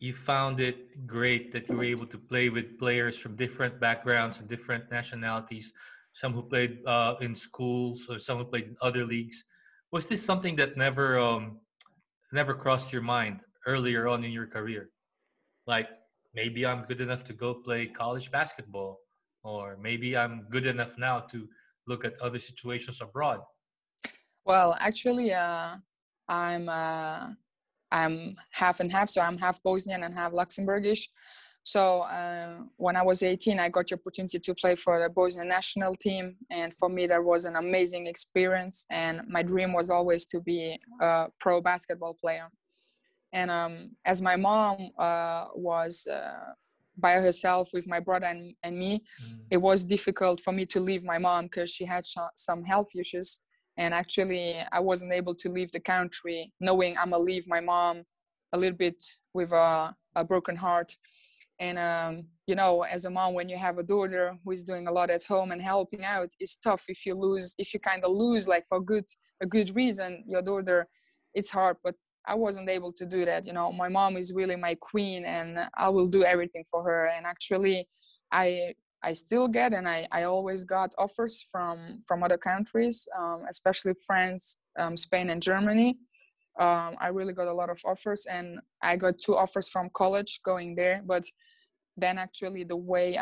[0.00, 4.38] you found it great that you were able to play with players from different backgrounds
[4.38, 5.72] and different nationalities.
[6.12, 9.44] Some who played uh, in schools or some who played in other leagues.
[9.90, 11.58] Was this something that never um,
[12.32, 14.90] never crossed your mind earlier on in your career?
[15.66, 15.88] Like
[16.34, 19.00] maybe I'm good enough to go play college basketball,
[19.42, 21.48] or maybe I'm good enough now to
[21.86, 23.40] look at other situations abroad.
[24.44, 25.76] Well, actually, uh,
[26.28, 27.30] I'm uh,
[27.90, 31.08] I'm half and half, so I'm half Bosnian and half Luxembourgish.
[31.62, 35.48] So uh, when I was 18, I got the opportunity to play for the Bosnian
[35.48, 38.86] national team, and for me that was an amazing experience.
[38.90, 42.48] And my dream was always to be a pro basketball player.
[43.32, 46.52] And um, as my mom uh, was uh,
[46.96, 49.38] by herself with my brother and, and me, mm.
[49.50, 52.90] it was difficult for me to leave my mom because she had sh- some health
[52.98, 53.40] issues
[53.78, 58.04] and actually i wasn't able to leave the country knowing i'm gonna leave my mom
[58.52, 60.92] a little bit with a, a broken heart.
[61.60, 64.86] And um, you know as a mom when you have a daughter who is doing
[64.86, 66.84] a lot at home and helping out it's tough.
[66.86, 69.04] If you lose if you kind of lose like for good
[69.42, 70.86] a good reason your daughter
[71.34, 71.76] it's hard.
[71.82, 73.72] But i wasn't able to do that you know.
[73.72, 77.06] My mom is really my queen and i will do everything for her.
[77.06, 77.88] And actually
[78.30, 83.44] i I still get and I, I always got offers from from other countries, um,
[83.48, 85.98] especially France, um, Spain, and Germany.
[86.58, 90.40] Um, I really got a lot of offers, and I got two offers from college
[90.44, 91.02] going there.
[91.06, 91.24] But
[91.96, 93.12] then actually the way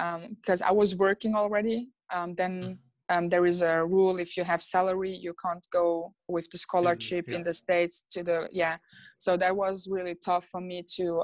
[0.40, 3.16] because um, I was working already, um, then mm-hmm.
[3.16, 7.26] um, there is a rule if you have salary you can't go with the scholarship
[7.28, 7.36] yeah.
[7.36, 8.78] in the states to the yeah.
[9.18, 11.22] So that was really tough for me to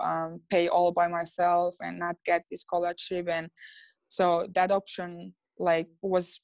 [0.50, 3.48] pay all by myself and not get the scholarship and
[4.12, 6.42] so that option like was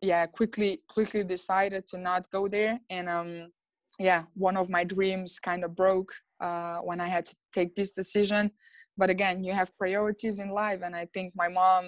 [0.00, 2.80] yeah quickly quickly decided to not go there.
[2.88, 3.52] And um
[3.98, 7.90] yeah one of my dreams kind of broke uh, when i had to take this
[7.90, 8.50] decision.
[8.96, 10.80] But again you have priorities in life.
[10.82, 11.84] And i think my mom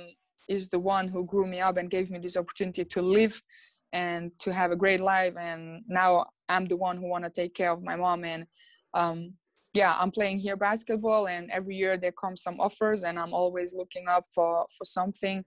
[0.47, 3.41] is the one who grew me up and gave me this opportunity to live
[3.95, 5.35] and to have a great life.
[5.39, 8.25] And now i'm the one who want to take care of my mom.
[8.25, 8.47] And
[8.93, 9.33] um,
[9.75, 13.75] yeah i'm playing here basketball and every year there come some offers and i'm always
[13.75, 15.45] looking up for for something.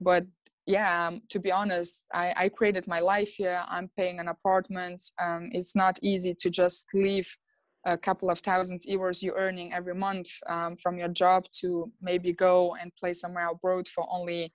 [0.00, 0.26] But
[0.66, 3.62] yeah um, to be honest I, I created my life here.
[3.66, 5.02] I'm paying an apartment.
[5.18, 7.36] Um, it's not easy to just leave
[7.86, 12.32] a couple of thousands euros you're earning every month um, from your job to maybe
[12.32, 14.52] go and play somewhere abroad for only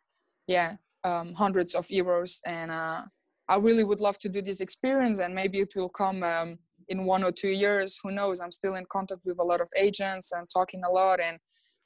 [0.48, 2.40] yeah um, hundreds of euros.
[2.46, 3.02] And uh,
[3.48, 6.60] i really would love to do this experience and maybe it will come um,
[6.90, 8.40] in one or two years who knows?
[8.40, 11.40] I'm still in contact with a lot of agents and talking a lot and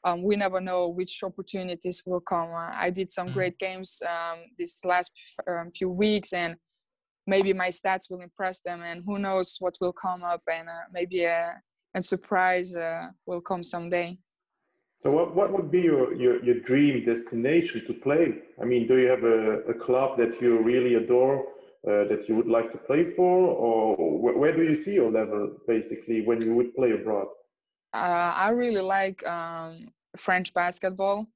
[0.05, 2.49] um, we never know which opportunities will come.
[2.53, 3.33] Uh, i did some mm.
[3.33, 5.11] great games um, these last
[5.47, 6.55] um, few weeks and
[7.27, 10.85] maybe my stats will impress them and who knows what will come up and uh,
[10.91, 11.53] maybe a,
[11.95, 14.17] a surprise uh, will come someday.
[15.03, 18.35] So what, what would be your, your, your dream destination to play?
[18.61, 21.45] I mean do you have a, a club that you really adore
[21.87, 25.11] uh, that you would like to play for, or wh where do you see your
[25.11, 27.27] level basically when you would play abroad?
[27.93, 31.27] Uh, I really like um, French basketball.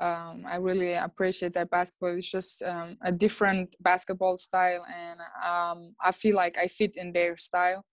[0.00, 5.94] Um, I really appreciate that basketball It's just um, a different basketball style, and um,
[6.00, 7.84] I feel like I fit in their style.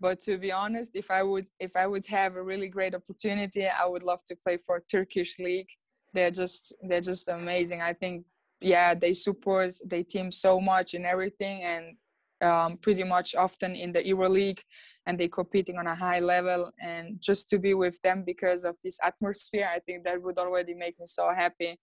[0.00, 3.66] But to be honest, if I would if I would have a really great opportunity,
[3.66, 5.68] I would love to play for Turkish league.
[6.14, 7.82] They're just they're just amazing.
[7.82, 8.24] I think
[8.60, 11.96] yeah they support their team so much and everything and
[12.42, 14.60] um, pretty much often in the EuroLeague,
[15.06, 16.70] and they're competing on a high level.
[16.80, 20.74] And just to be with them because of this atmosphere, I think that would already
[20.74, 21.78] make me so happy.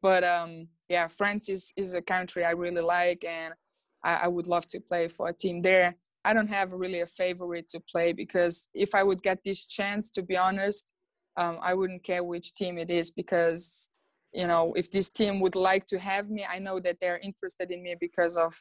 [0.00, 3.54] But um, yeah, France is is a country I really like, and
[4.04, 5.96] I, I would love to play for a team there.
[6.24, 10.10] I don't have really a favorite to play because if I would get this chance,
[10.12, 10.92] to be honest,
[11.36, 13.90] um, I wouldn't care which team it is because
[14.32, 17.70] you know if this team would like to have me, I know that they're interested
[17.70, 18.54] in me because of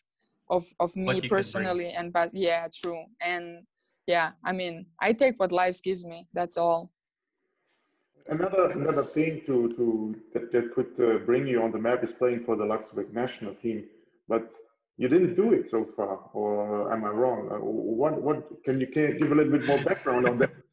[0.50, 3.64] of of me personally and but yeah, true and
[4.08, 6.28] yeah, I mean I take what life gives me.
[6.34, 6.92] That's all.
[8.30, 12.12] Another another thing to to that, that could uh, bring you on the map is
[12.12, 13.86] playing for the Luxembourg national team,
[14.28, 14.54] but
[14.98, 17.50] you didn't do it so far, or am I wrong?
[17.52, 20.52] Uh, what what can you can give a little bit more background on that?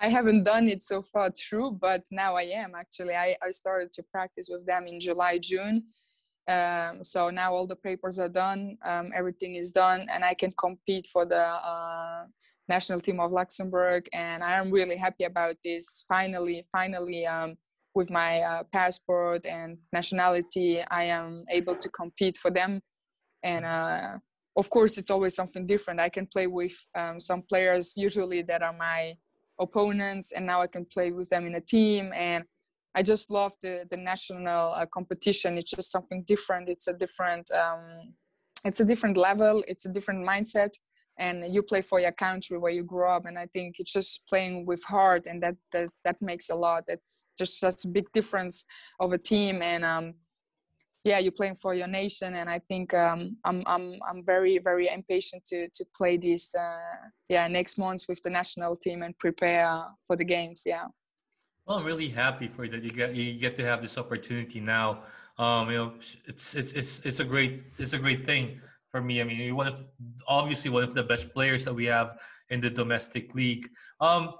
[0.00, 3.14] I haven't done it so far, true, but now I am actually.
[3.14, 5.84] I, I started to practice with them in July, June.
[6.46, 10.50] Um, so now all the papers are done, um, everything is done, and I can
[10.52, 12.24] compete for the uh,
[12.68, 14.08] national team of Luxembourg.
[14.12, 16.04] And I am really happy about this.
[16.08, 17.56] Finally, finally, um,
[17.94, 22.82] with my uh, passport and nationality, I am able to compete for them
[23.42, 24.18] and uh,
[24.56, 28.62] of course it's always something different i can play with um, some players usually that
[28.62, 29.14] are my
[29.60, 32.44] opponents and now i can play with them in a team and
[32.94, 35.58] i just love the, the national uh, competition.
[35.58, 36.68] It's just something different.
[36.68, 38.14] It's a different um,
[38.64, 39.62] it's a different level.
[39.68, 40.72] It's a different mindset
[41.18, 44.26] and you play for your country where you grew up and i think it's just
[44.28, 46.84] playing with heart and that that, that makes a lot.
[46.86, 48.64] That's just that's a big difference
[49.00, 50.14] of a team and um,
[51.04, 54.88] yeah you're playing for your nation and i think um, i'm i'm i'm very very
[54.88, 56.78] impatient to to play this uh,
[57.28, 60.86] yeah next month with the national team and prepare for the games yeah.
[61.66, 64.60] Well i'm really happy for you that you get you get to have this opportunity
[64.60, 65.04] now.
[65.36, 65.92] Um you know
[66.26, 69.20] it's it's it's, it's a great it's a great thing for me.
[69.20, 69.84] I mean you're one of
[70.26, 72.16] obviously one of the best players that we have
[72.48, 73.68] in the domestic league.
[74.00, 74.32] Um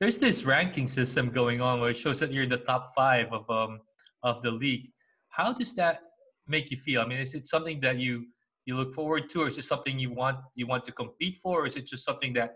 [0.00, 3.32] there's this ranking system going on where it shows that you're in the top five
[3.32, 3.80] of um
[4.22, 4.90] of the league
[5.36, 6.00] how does that
[6.46, 7.02] make you feel?
[7.02, 8.26] I mean, is it something that you
[8.64, 11.62] you look forward to, or is it something you want you want to compete for,
[11.62, 12.54] or is it just something that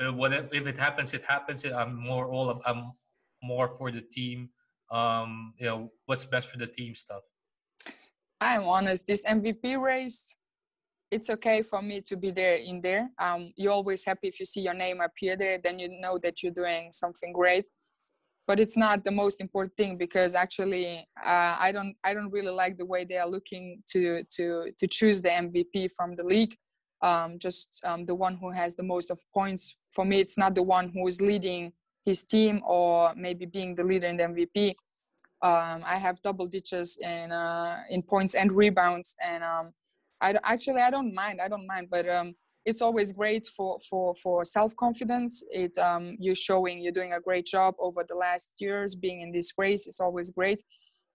[0.00, 1.64] uh, what if it happens, it happens.
[1.64, 2.92] I'm more all of, I'm
[3.42, 4.50] more for the team.
[4.90, 7.22] Um, you know, what's best for the team stuff.
[8.40, 9.06] I'm honest.
[9.06, 10.36] This MVP race,
[11.10, 13.10] it's okay for me to be there in there.
[13.18, 15.58] Um, you're always happy if you see your name appear there.
[15.58, 17.64] Then you know that you're doing something great
[18.48, 22.50] but it's not the most important thing because actually uh, I don't I don't really
[22.50, 26.56] like the way they are looking to to to choose the MVP from the league.
[27.02, 29.76] Um, just um, the one who has the most of points.
[29.92, 31.72] For me, it's not the one who is leading
[32.04, 34.70] his team or maybe being the leader in the MVP.
[35.40, 39.72] Um, I have double digits in uh, in points and rebounds, and um,
[40.22, 41.40] I actually I don't mind.
[41.42, 42.34] I don't mind, but um,
[42.68, 45.42] it's always great for for for self-confidence.
[45.50, 49.32] It um, you're showing you're doing a great job over the last years being in
[49.32, 50.60] this race it's always great.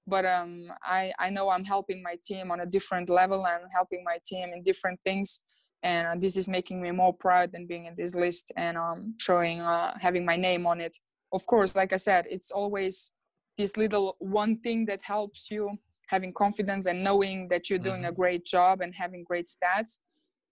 [0.07, 0.51] But um,
[0.83, 4.47] I, I know i'm helping my team on a different level and helping my team
[4.55, 5.41] in different things.
[5.83, 9.61] And this is making me more proud than being in this list and um, showing
[9.61, 10.95] uh, having my name on it.
[11.37, 13.11] Of course like i said it's always
[13.59, 14.07] this little
[14.41, 15.63] one thing that helps you
[16.07, 18.19] having confidence and knowing that you're doing mm-hmm.
[18.19, 19.93] a great job and having great stats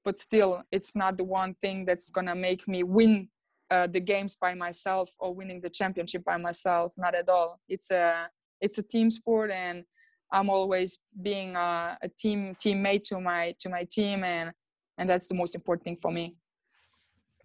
[0.04, 3.30] but still it's not the one thing that's gonna make me win
[3.70, 7.60] uh, the games by myself or winning the championship by myself not at all.
[7.68, 8.28] It's a
[8.60, 9.84] it's a team sport and
[10.32, 14.52] i'm always being a, a team teammate to my to my team and
[14.98, 16.36] and that's the most important thing for me.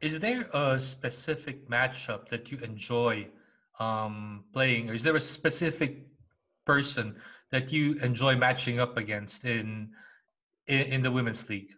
[0.03, 3.29] Is there a specific matchup that you enjoy
[3.81, 4.91] um, playing?
[4.91, 6.07] Or is there a specific
[6.67, 7.17] person
[7.51, 9.91] that you enjoy matching up against in
[10.67, 11.73] in, in the women's league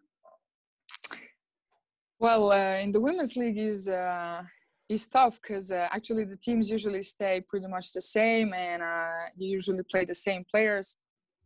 [2.18, 4.42] well, uh, in the women's league is uh,
[4.88, 9.26] is tough because uh, actually the teams usually stay pretty much the same, and uh,
[9.37, 10.96] you usually play the same players.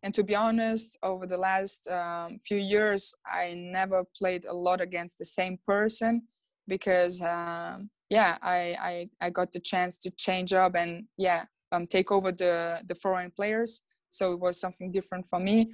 [0.03, 4.81] And to be honest, over the last um, few years, I never played a lot
[4.81, 6.23] against the same person
[6.67, 11.87] because, um, yeah, I, I I got the chance to change up and yeah, um,
[11.87, 13.81] take over the the foreign players.
[14.11, 15.71] So it was something different for me.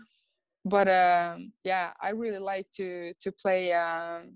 [0.64, 4.34] But um, yeah, I really like to to play um,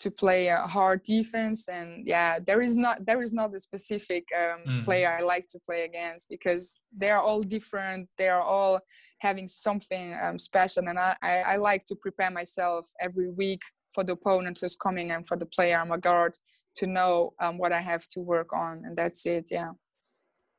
[0.00, 4.24] to play a hard defense and yeah there is not there is not a specific
[4.36, 4.84] um, mm.
[4.84, 8.80] player i like to play against because they are all different they are all
[9.18, 14.02] having something um, special and I, I, I like to prepare myself every week for
[14.04, 15.76] the opponent who's coming and for the player.
[15.76, 16.34] I'm a guard
[16.76, 19.72] to know um, what i have to work on and that's it yeah.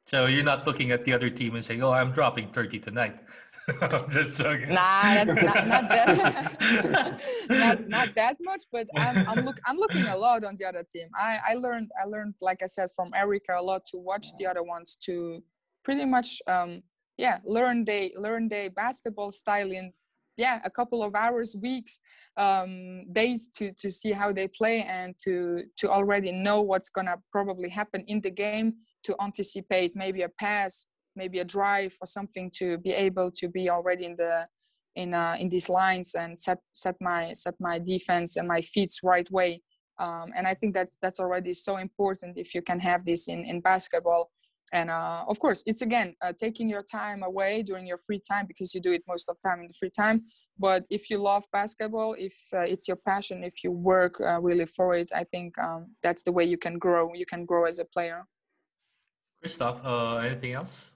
[0.08, 3.16] So you're not looking at the other team and saying oh i'm dropping 30 tonight
[3.92, 4.70] I'm just joking.
[4.70, 8.64] Nah, not, not, not that, not, not that much.
[8.72, 11.08] But I'm I'm look I'm looking a lot on the other team.
[11.16, 14.46] I I learned I learned like I said from Erica a lot to watch the
[14.48, 15.44] other ones to
[15.84, 16.82] pretty much um
[17.18, 19.94] yeah learn they learn their basketball style in
[20.38, 22.00] yeah a couple of hours weeks
[22.38, 27.18] um days to to see how they play and to to already know what's gonna
[27.32, 30.86] probably happen in the game to anticipate maybe a pass
[31.16, 34.48] maybe a drive or something to be able to be already in the
[34.96, 38.92] in uh, in these lines and set set my set my defense and my feet
[39.04, 39.62] right way.
[40.00, 43.44] Um, and i think that's that's already so important if you can have this in
[43.46, 44.32] in basketball.
[44.74, 48.46] And uh, of course it's again uh, taking your time away during your free time
[48.48, 50.24] because you do it most of the time in the free time.
[50.58, 54.66] But if you love basketball if uh, it's your passion if you work uh, really
[54.66, 57.14] for it i think um, that's the way you can grow.
[57.14, 58.26] You can grow as a player.
[59.42, 60.91] Christoph uh, anything else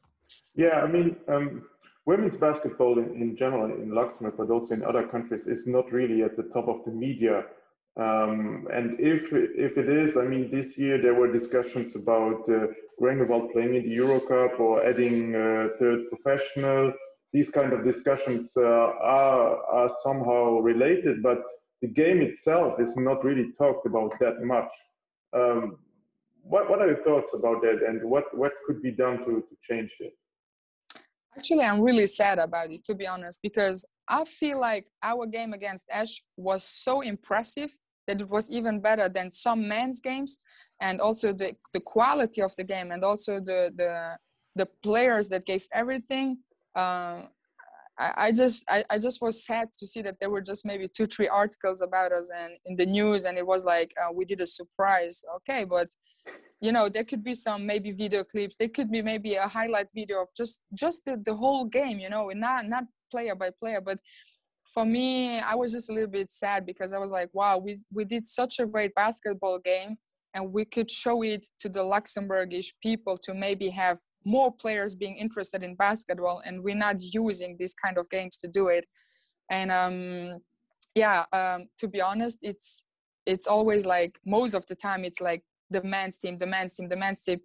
[0.55, 1.63] yeah, I mean, um,
[2.05, 6.23] women's basketball in, in, general in Luxembourg, but also in other countries, is not really
[6.23, 7.43] at the top of the media.
[7.97, 12.67] Um, and if if it is, I mean, this year there were discussions about uh,
[13.01, 16.91] Gréngewald playing in the Euro Cup or adding uh, third professional.
[17.31, 21.41] These kind of discussions uh, are are somehow related, but
[21.81, 24.71] the game itself is not really talked about that much.
[25.31, 25.77] Um,
[26.43, 29.55] what what are your thoughts about that, and what what could be done to to
[29.69, 30.13] change it?
[31.37, 35.53] Actually, I'm really sad about it, to be honest, because I feel like our game
[35.53, 37.75] against Esch was so impressive
[38.07, 40.37] that it was even better than some men's games,
[40.79, 44.17] and also the the quality of the game, and also the the
[44.55, 46.37] the players that gave everything.
[46.75, 47.23] Uh,
[47.97, 50.87] I, I just I, I just was sad to see that there were just maybe
[50.87, 54.23] two three articles about us and in the news, and it was like uh, we
[54.23, 55.23] did a surprise.
[55.37, 55.89] Okay, but
[56.61, 59.87] you know there could be some maybe video clips there could be maybe a highlight
[59.93, 63.49] video of just just the, the whole game you know and not not player by
[63.59, 63.99] player but
[64.73, 67.77] for me i was just a little bit sad because i was like wow we
[67.93, 69.97] we did such a great basketball game
[70.35, 75.15] and we could show it to the luxembourgish people to maybe have more players being
[75.15, 78.85] interested in basketball and we're not using these kind of games to do it.
[79.49, 80.39] And um
[80.93, 82.83] yeah um to be honest it's
[83.25, 85.43] it's always like most of the time it's like
[85.75, 87.39] the men's team, the men's team, the men's team.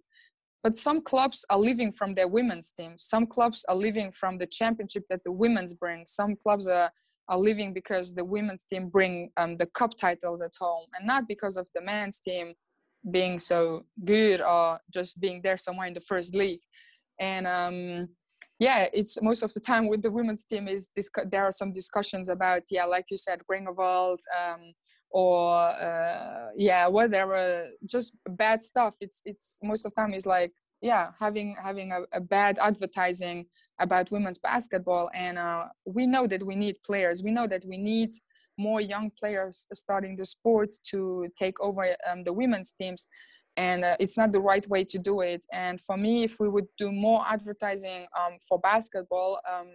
[0.63, 2.93] But some clubs are living from their women's team.
[2.97, 6.05] Some clubs are living from the championship that the women's bring.
[6.05, 6.91] Some clubs are,
[7.29, 11.27] are living because the women's team bring um, the cup titles at home and not
[11.27, 12.53] because of the men's team
[13.09, 16.61] being so good or just being there somewhere in the first league.
[17.19, 18.09] And um,
[18.59, 21.71] yeah, it's most of the time with the women's team is this, there are some
[21.71, 24.73] discussions about, yeah, like you said, Gréngewald, um,
[25.11, 28.95] or uh, yeah whatever just bad stuff.
[29.01, 33.45] It's it's most of the time is like yeah having having a, a, bad advertising
[33.79, 35.11] about women's basketball.
[35.13, 37.23] And uh, we know that we need players.
[37.23, 38.11] We know that we need
[38.57, 43.07] more young players starting the sport to take over um, the women's teams.
[43.57, 45.45] And uh, it's not the right way to do it.
[45.51, 49.69] And for me if we would do more advertising um, for basketball um,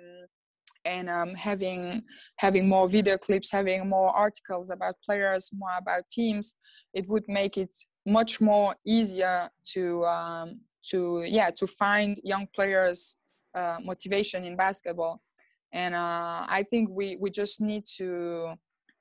[0.86, 2.02] and um, having
[2.38, 6.54] having more video clips, having more articles about players, more about teams,
[6.94, 7.74] it would make it
[8.06, 10.60] much more easier to um,
[10.90, 13.16] to yeah to find young players
[13.54, 15.20] uh, motivation in basketball.
[15.72, 18.54] And uh, I think we we just need to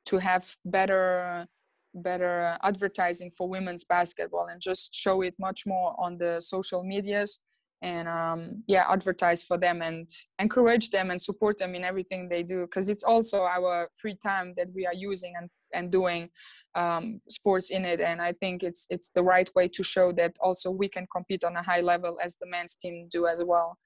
[0.08, 1.48] to have better
[1.94, 7.40] better advertising for women's basketball and just show it much more on the social medias
[7.86, 10.10] and um, yeah advertise for them and
[10.40, 14.54] encourage them and support them in everything they do because it's also our free time
[14.58, 16.30] that we are using and, and doing
[16.74, 18.02] um, sports in it.
[18.02, 21.44] And i think it's it's the right way to show that also we can compete
[21.44, 23.78] on a high level as the men's team do as well.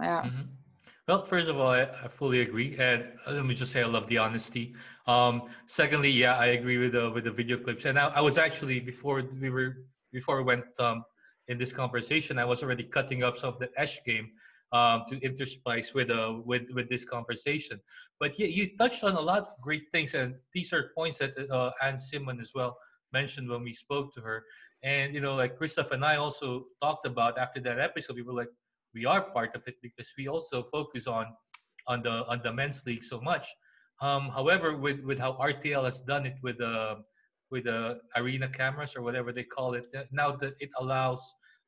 [0.00, 0.22] Yeah.
[0.22, 0.42] Mm-hmm.
[1.08, 3.86] Well, first of all, I, I, fully agree, and uh, let me just say I
[3.86, 4.72] love the honesty.
[5.08, 8.38] Um, secondly, yeah, I agree with the with the video clips, and I, I was
[8.38, 9.70] actually before we were
[10.12, 11.02] before we went um,
[11.52, 14.30] in this conversation, I was already cutting up some of the Esch game
[14.72, 17.78] um, to intersplice with uh, with with this conversation.
[18.18, 21.32] But yeah, you touched on a lot of great things, and these are points that
[21.50, 22.76] uh, Anne Simon as well
[23.12, 24.44] mentioned when we spoke to her.
[24.82, 28.38] And you know, like Christoph and I also talked about after that episode, we were
[28.42, 28.52] like,
[28.94, 31.26] we are part of it because we also focus on
[31.86, 33.46] on the on the men's league so much.
[34.00, 36.96] Um, however, with with how RTL has done it with uh,
[37.52, 41.22] with the arena cameras or whatever they call it now that it allows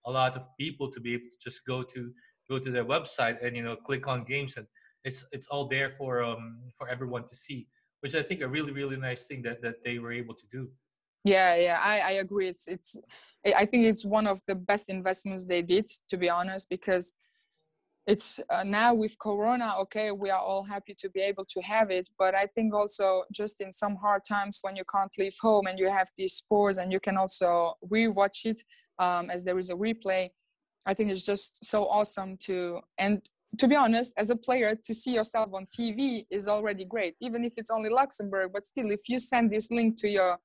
[0.06, 2.12] a lot of people to be able to just go to
[2.48, 4.66] go to their website and you know click on games and
[5.04, 7.66] it's it's all there for um for everyone to see
[8.00, 10.68] which i think a really really nice thing that that they were able to do.
[11.24, 12.48] Yeah yeah i i agree.
[12.48, 12.96] It's it's
[13.62, 17.14] i think it's one of the best investments they did to be honest because
[18.06, 21.90] it's uh, now with corona okay we are all happy to be able to have
[21.90, 25.66] it but i think also just in some hard times when you can't leave home
[25.66, 28.62] and you have these sports and you can also rewatch it
[28.98, 30.28] um, as there is a replay
[30.86, 33.22] i think it's just so awesome to and
[33.58, 37.44] to be honest as a player to see yourself on tv is already great even
[37.44, 40.38] if it's only luxembourg but still if you send this link to your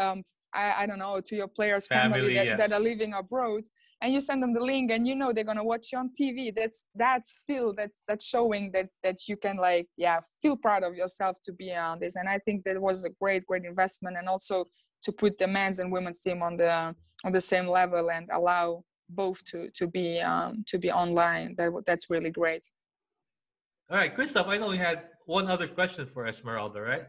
[0.00, 0.22] um,
[0.54, 2.56] I, I, don't know to your players family, family that, yeah.
[2.56, 3.64] that, are living abroad
[4.00, 6.54] and you send them the link and you know they're gonna watch you on tv
[6.54, 10.94] that's that's still that's that's showing that that you can like yeah feel proud of
[10.94, 12.16] yourself to be on this.
[12.16, 14.64] And i think that was a great great investment and also
[15.02, 18.84] to put the men's and women's team on the on the same level and allow
[19.08, 21.54] both to to be um to be online.
[21.56, 22.66] That that's really great.
[23.90, 27.06] All right christoph i know we had one other question for esmeralda right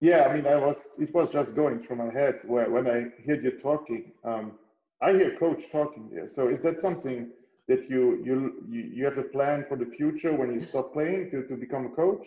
[0.00, 0.76] yeah, I mean, I was.
[0.98, 4.12] It was just going through my head where, when I heard you talking.
[4.24, 4.52] Um,
[5.00, 6.28] I hear coach talking here.
[6.34, 7.30] So is that something
[7.68, 8.36] that you you
[8.70, 11.90] you have a plan for the future when you stop playing to to become a
[11.90, 12.26] coach?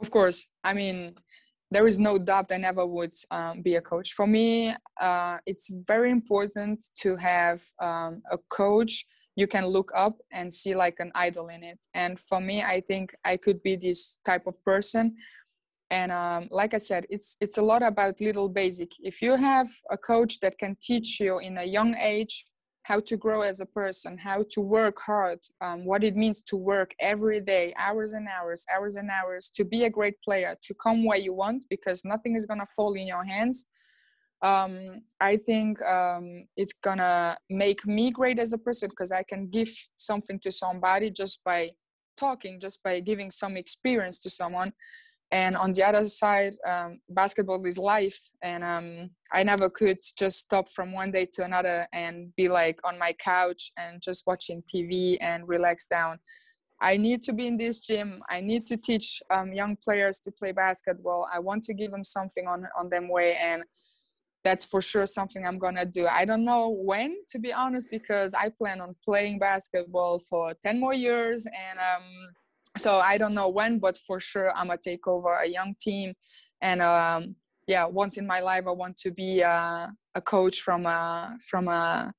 [0.00, 0.46] Of course.
[0.64, 1.14] I mean,
[1.70, 4.12] there is no doubt I never would um, be a coach.
[4.12, 10.18] For me, uh, it's very important to have um, a coach you can look up
[10.30, 11.78] and see like an idol in it.
[11.94, 15.16] And for me, I think I could be this type of person
[15.92, 18.90] and um, like i said it's it's a lot about little basic.
[19.00, 22.46] If you have a coach that can teach you in a young age
[22.84, 26.56] how to grow as a person how to work hard um, what it means to
[26.56, 30.74] work every day hours and hours hours and hours to be a great player to
[30.74, 33.66] come where you want because nothing is going to fall in your hands
[34.42, 36.24] um, i think um,
[36.56, 40.50] it's going to make me great as a person because i can give something to
[40.50, 41.70] somebody just by
[42.16, 44.72] talking just by giving some experience to someone
[45.32, 48.20] and on the other side um, basketball is life.
[48.42, 52.78] And um, i never could just stop from one day to another and be like
[52.84, 56.18] on my couch and just watching tv and relax down.
[56.80, 58.22] I need to be in this gym.
[58.28, 61.28] I need to teach um, young players to play basketball.
[61.32, 63.62] I want to give them something on, on them way and
[64.44, 66.06] that's for sure something i'm gonna do.
[66.06, 70.80] I don't know when to be honest because i plan on playing basketball for 10
[70.80, 71.46] more years.
[71.46, 72.32] And um,
[72.76, 76.14] so I don't know when, but for sure I'm gonna take over a young team,
[76.60, 80.86] and um, yeah, once in my life I want to be uh, a coach from
[80.86, 82.12] a from a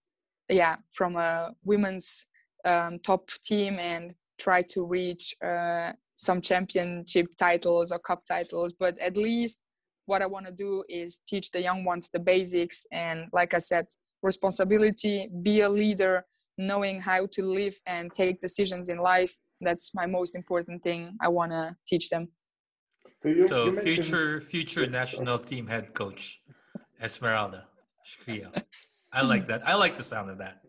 [0.50, 2.26] yeah from a women's
[2.66, 8.74] um, top team and try to reach uh, some championship titles or cup titles.
[8.74, 9.64] But at least
[10.06, 13.60] what I want to do is teach the young ones the basics and, like I
[13.60, 13.88] said,
[14.22, 16.26] responsibility, be a leader,
[16.58, 21.28] knowing how to live and take decisions in life that's my most important thing i
[21.28, 22.28] want to teach them.
[23.22, 26.42] So, you, so you future future national team head coach
[27.02, 27.64] esmeralda
[28.10, 28.50] Shkria.
[29.12, 29.68] i like that.
[29.68, 30.62] I like the sound of that.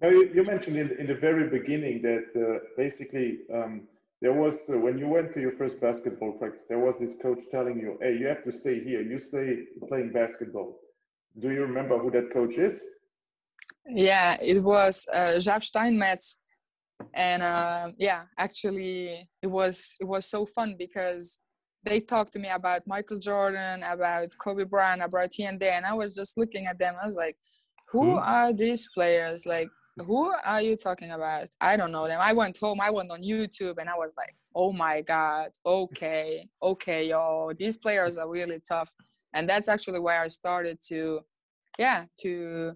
[0.00, 3.82] Now you, you mentioned in, in the very beginning that uh, basically um,
[4.20, 7.38] there was uh, when you went to your first basketball practice there was this coach
[7.50, 9.00] telling you hey you have to stay here.
[9.00, 9.48] You stay
[9.88, 10.78] playing basketball.
[11.40, 12.74] Do you remember who that coach is?
[13.86, 16.36] Yeah it was uh, Jeff Steinmetz
[17.14, 21.38] and uh, yeah actually it was it was so fun because
[21.84, 26.14] they talked to me about michael jordan about kobe bryant about tnd and i was
[26.14, 26.94] just looking at them.
[27.00, 27.36] I was like
[27.92, 29.44] who are these players?
[29.44, 31.48] Like who are you talking about?
[31.60, 32.20] I don't know them.
[32.20, 36.48] I went home i went on youtube and i was like oh my god okay
[36.62, 38.92] okay yo these players are really tough.
[39.34, 41.20] And that's actually where i started to
[41.78, 42.74] yeah to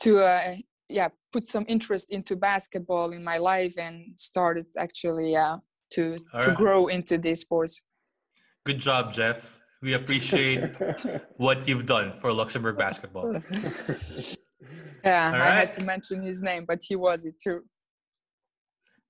[0.00, 0.56] to uh,
[0.94, 5.58] yeah put some interest into basketball in my life and started actually uh,
[5.90, 6.56] to All to right.
[6.56, 7.82] grow into these sports
[8.64, 9.38] good job jeff
[9.82, 10.60] we appreciate
[11.36, 13.26] what you've done for luxembourg basketball
[15.04, 15.42] yeah right.
[15.48, 17.60] i had to mention his name but he was it too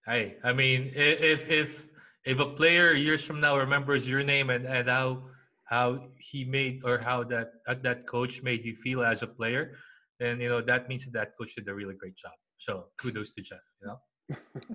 [0.07, 1.87] hey i mean if if
[2.25, 5.23] if a player years from now remembers your name and and how
[5.65, 5.87] how
[6.19, 7.49] he made or how that
[7.83, 9.77] that coach made you feel as a player
[10.19, 12.33] then you know that means that, coach did a really great job.
[12.59, 13.59] So kudos to Jeff.
[13.81, 13.99] You know,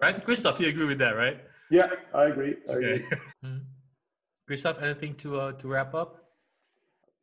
[0.02, 0.60] right, Christoph?
[0.60, 1.38] You agree with that, right?
[1.72, 2.56] Yeah, I agree.
[2.68, 2.92] I okay.
[2.92, 3.06] agree.
[3.46, 3.58] mm-hmm.
[4.48, 6.30] Christoph, anything to uh, to wrap up?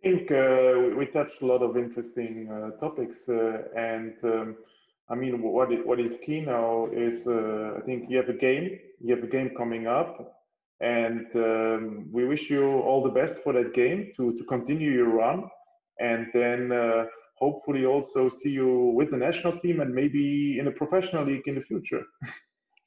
[0.05, 4.57] I think uh, we touched a lot of interesting uh, topics, uh, and um,
[5.09, 8.39] I mean, what is, what is key now is uh, I think you have a
[8.39, 8.79] game.
[9.01, 10.41] You have a game coming up,
[10.81, 15.09] and um, we wish you all the best for that game to to continue your
[15.09, 15.45] run,
[15.99, 17.05] and then uh,
[17.39, 21.55] hopefully also see you with the national team and maybe in a professional league in
[21.55, 22.03] the future.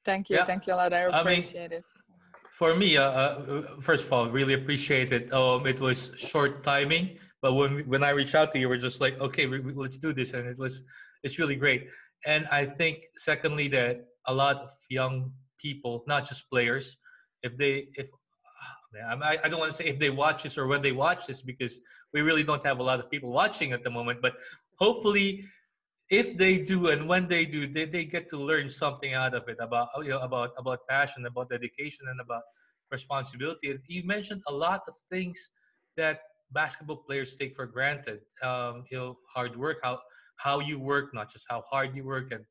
[0.05, 0.37] Thank you.
[0.37, 0.45] Yeah.
[0.45, 0.93] Thank you a lot.
[0.93, 1.83] I appreciate I mean, it.
[2.53, 5.31] For me, uh, uh, first of all, really appreciate it.
[5.31, 8.99] Um, it was short timing, but when when I reached out to you, we're just
[8.99, 10.81] like, okay, we, let's do this, and it was
[11.23, 11.87] it's really great.
[12.25, 15.31] and I think secondly that a lot of young
[15.61, 16.97] people, not just players,
[17.43, 18.09] if they if
[18.95, 21.41] I, I don't want to say if they watch this or when they watch this
[21.41, 21.79] because
[22.13, 24.21] we really don't have a lot of people watching at the moment.
[24.21, 24.33] But
[24.77, 25.45] hopefully,
[26.09, 29.47] if they do and when they do, they, they get to learn something out of
[29.47, 32.41] it about you know about about passion, about dedication, and about
[32.91, 33.77] responsibility.
[33.87, 35.51] You mentioned a lot of things
[35.97, 36.21] that
[36.51, 38.21] basketball players take for granted.
[38.41, 39.99] Um, you know, hard work, how
[40.37, 42.43] how you work, not just how hard you work, and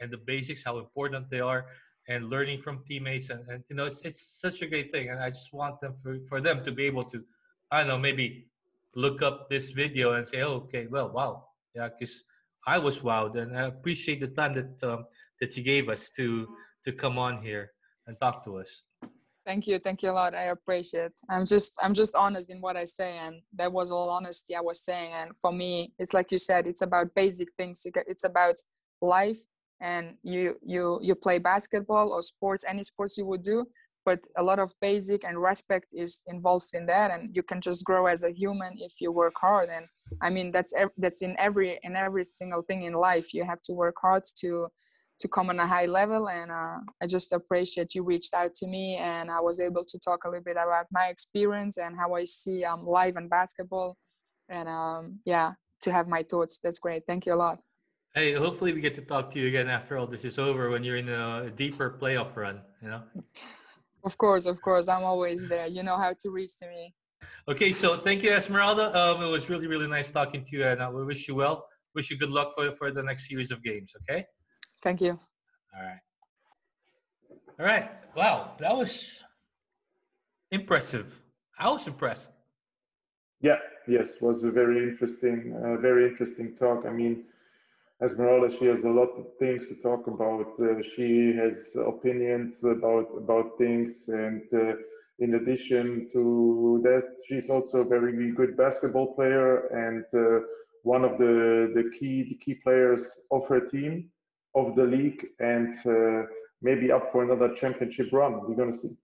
[0.00, 1.66] and the basics, how important they are
[2.08, 5.20] and learning from teammates and, and you know it's it's such a great thing and
[5.20, 7.22] i just want them for, for them to be able to
[7.70, 8.46] i don't know maybe
[8.94, 11.44] look up this video and say oh, okay well wow
[11.74, 12.24] yeah because
[12.66, 15.04] i was wowed and i appreciate the time that um,
[15.40, 16.46] that you gave us to
[16.84, 17.70] to come on here
[18.06, 18.82] and talk to us.
[19.44, 21.12] Thank you thank you a lot i appreciate.
[21.28, 24.60] I'm just i'm just honest in what i say and that was all honesty i
[24.60, 28.54] was saying and for me it's like you said it's about basic things it's about
[29.00, 29.40] life
[29.82, 33.66] and you you you play basketball or sports any sports you would do
[34.04, 37.84] but a lot of basic and respect is involved in that and you can just
[37.84, 39.86] grow as a human if you work hard and
[40.22, 43.34] i mean that's that's in every in every single thing in life.
[43.34, 44.68] You have to work hard to
[45.18, 48.66] to come on a high level and uh, i just appreciate you reached out to
[48.66, 52.14] me and i was able to talk a little bit about my experience and how
[52.14, 53.96] i see um, live and basketball
[54.48, 55.52] and um, yeah
[55.82, 56.58] to have my thoughts.
[56.62, 57.02] That's great.
[57.06, 57.58] Thank you a lot
[58.14, 60.84] Hey, hopefully we get to talk to you again after all this is over when
[60.84, 63.02] you're in a deeper playoff run, you know?
[64.04, 64.86] Of course, of course.
[64.86, 65.66] I'm always there.
[65.66, 66.94] You know how to reach to me.
[67.48, 68.94] Okay, so thank you, Esmeralda.
[68.94, 71.66] Um, it was really, really nice talking to you, and uh, we wish you well.
[71.94, 74.26] Wish you good luck for, for the next series of games, okay?
[74.82, 75.18] Thank you.
[75.74, 76.00] All right.
[77.58, 77.90] All right.
[78.14, 79.08] Wow, that was
[80.50, 81.18] impressive.
[81.58, 82.32] I was impressed.
[83.40, 83.56] Yeah,
[83.88, 86.84] yes, was a very interesting, uh, very interesting talk.
[86.86, 87.24] I mean,
[88.04, 90.48] Esmeralda, she has a lot of things to talk about.
[90.60, 91.54] Uh, she has
[91.86, 94.74] opinions about about things, and uh,
[95.20, 100.40] in addition to that, she's also a very good basketball player and uh,
[100.82, 104.10] one of the the key the key players of her team,
[104.54, 106.26] of the league, and uh,
[106.60, 108.40] maybe up for another championship run.
[108.48, 108.96] We're gonna see.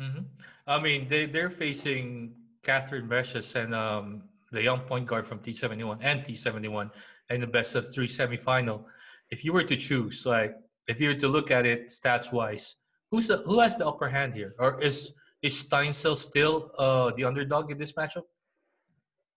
[0.00, 0.24] Mm-hmm.
[0.66, 5.98] I mean, they they're facing Catherine Brecious and um, the young point guard from T71
[6.00, 6.90] and T71
[7.30, 8.84] in the best of three semifinal.
[9.30, 10.54] If you were to choose, like
[10.86, 12.76] if you were to look at it stats wise,
[13.10, 15.12] who's the, who has the upper hand here, or is
[15.42, 18.24] is Steinsel still uh, the underdog in this matchup?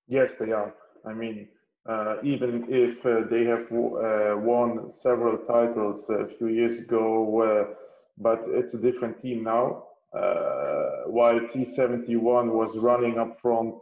[0.08, 0.74] Yes, they are.
[1.06, 1.50] I mean,
[1.88, 7.74] uh, even if uh, they have uh, won several titles a few years ago, uh,
[8.18, 9.84] but it's a different team now.
[10.18, 13.76] Uh, while T71 was running up front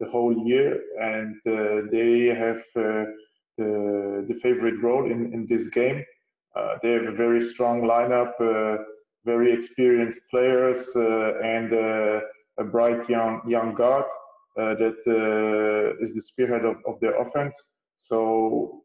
[0.00, 3.04] the whole year, and uh, they have uh,
[3.58, 6.04] the, the favorite role in, in this game.
[6.54, 8.32] Uh, they have a very strong lineup,
[9.24, 14.04] very experienced players, and a bright young young guard
[14.56, 17.54] that is the spearhead of, of their offense.
[17.98, 18.84] So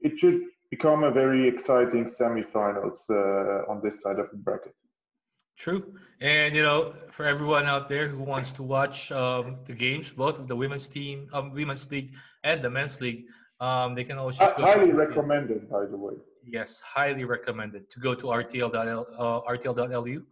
[0.00, 0.40] it should
[0.70, 4.74] become a very exciting semifinals uh, on this side of the bracket.
[5.56, 5.94] True.
[6.20, 10.38] And, you know, for everyone out there who wants to watch um, the games, both
[10.38, 13.24] of the women's team, um, women's league and the men's league,
[13.60, 16.14] um, they can always just go highly recommended, by the way.
[16.44, 20.22] Yes, highly recommended to go to rtl.l, uh, rtl.lu.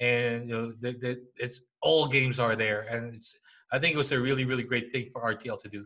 [0.00, 2.82] And, you know, the, the, it's all games are there.
[2.82, 3.36] And it's,
[3.72, 5.84] I think it was a really, really great thing for RTL to do.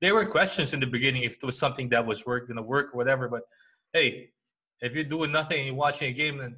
[0.00, 2.62] There were questions in the beginning if it was something that was work, going to
[2.62, 3.28] work or whatever.
[3.28, 3.42] But
[3.92, 4.30] hey,
[4.80, 6.56] if you're doing nothing and you're watching a game, then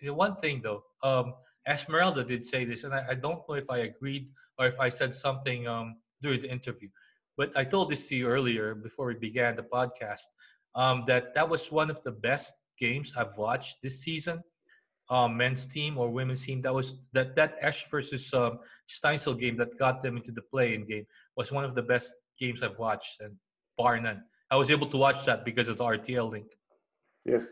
[0.00, 1.34] you know, one thing though, um,
[1.68, 4.28] Esmeralda did say this, and I, I, don't know if I agreed
[4.58, 6.88] or if I said something um, during the interview,
[7.36, 10.24] but I told this to you earlier before we began the podcast
[10.74, 14.42] um, that that was one of the best games I've watched this season.
[15.10, 19.56] Um, men's team or women's team that was that that Esch versus um, Steinsel game
[19.56, 21.04] that got them into the play-in game
[21.36, 23.34] was one of the best games I've watched, and
[23.76, 24.22] bar none.
[24.52, 26.46] I was able to watch that because of the RTL link.
[27.24, 27.42] Yes,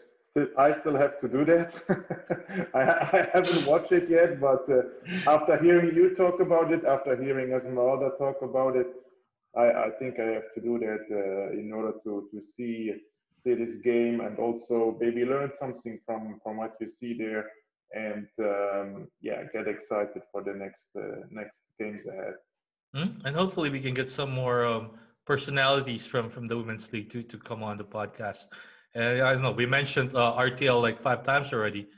[0.57, 1.73] I still have to do that.
[2.75, 4.83] I, I, haven't watched it yet, but uh,
[5.27, 8.89] after hearing you talk about it, after hearing Esmeralda talk about it,
[9.57, 12.93] I, I think I have to do that uh, in order to, to see
[13.45, 17.47] see this game and also maybe learn something from from what you see there,
[17.95, 22.35] and um, yeah, get excited for the next uh, next games ahead.
[22.95, 23.27] Mm-hmm.
[23.27, 24.91] And hopefully, we can get some more um,
[25.25, 28.49] personalities from from the women's league to to come on the podcast.
[28.97, 29.53] Uh, I don't know.
[29.53, 31.89] We mentioned uh, RTL like five times already.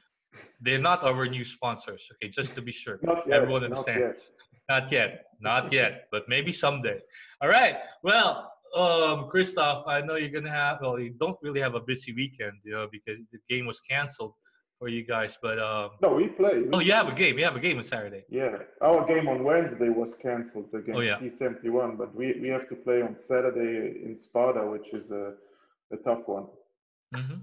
[0.61, 2.07] They're not our new sponsors.
[2.15, 4.31] Okay, just to be sure, not yet, everyone understands.
[4.69, 4.91] Not yet.
[4.91, 6.99] not yet, not yet, but maybe someday.
[7.41, 7.77] All right.
[8.03, 10.79] Well, um, Christoph, I know you're gonna have.
[10.83, 14.35] Well, you don't really have a busy weekend, you know, because the game was canceled
[14.79, 15.39] for you guys.
[15.41, 16.63] But um, No, we play.
[16.73, 17.39] oh, you have a game.
[17.39, 18.25] You have a game on Saturday.
[18.29, 21.19] Yeah, our game on Wednesday was cancelled against Oh, yeah.
[21.19, 25.33] T71, but we, we have to play on Saturday in Sparta, which is a,
[25.93, 26.47] a tough one.
[27.15, 27.35] Mm-hmm.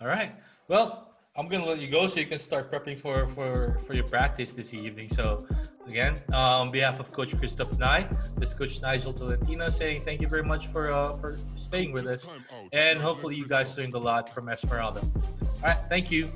[0.00, 0.34] All right.
[0.68, 4.04] Well, I'm gonna let you go so you can start prepping for for for your
[4.04, 5.08] practice this evening.
[5.10, 5.46] So,
[5.86, 10.28] again, uh, on behalf of Coach Christoph Nye, this Coach Nigel Tolentino saying thank you
[10.28, 12.26] very much for uh, for staying with us,
[12.72, 15.00] and hopefully you guys learned a lot from Esmeralda.
[15.00, 15.78] All right.
[15.88, 16.30] Thank you.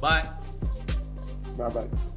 [0.00, 0.28] Bye.
[1.56, 2.12] Bye bye.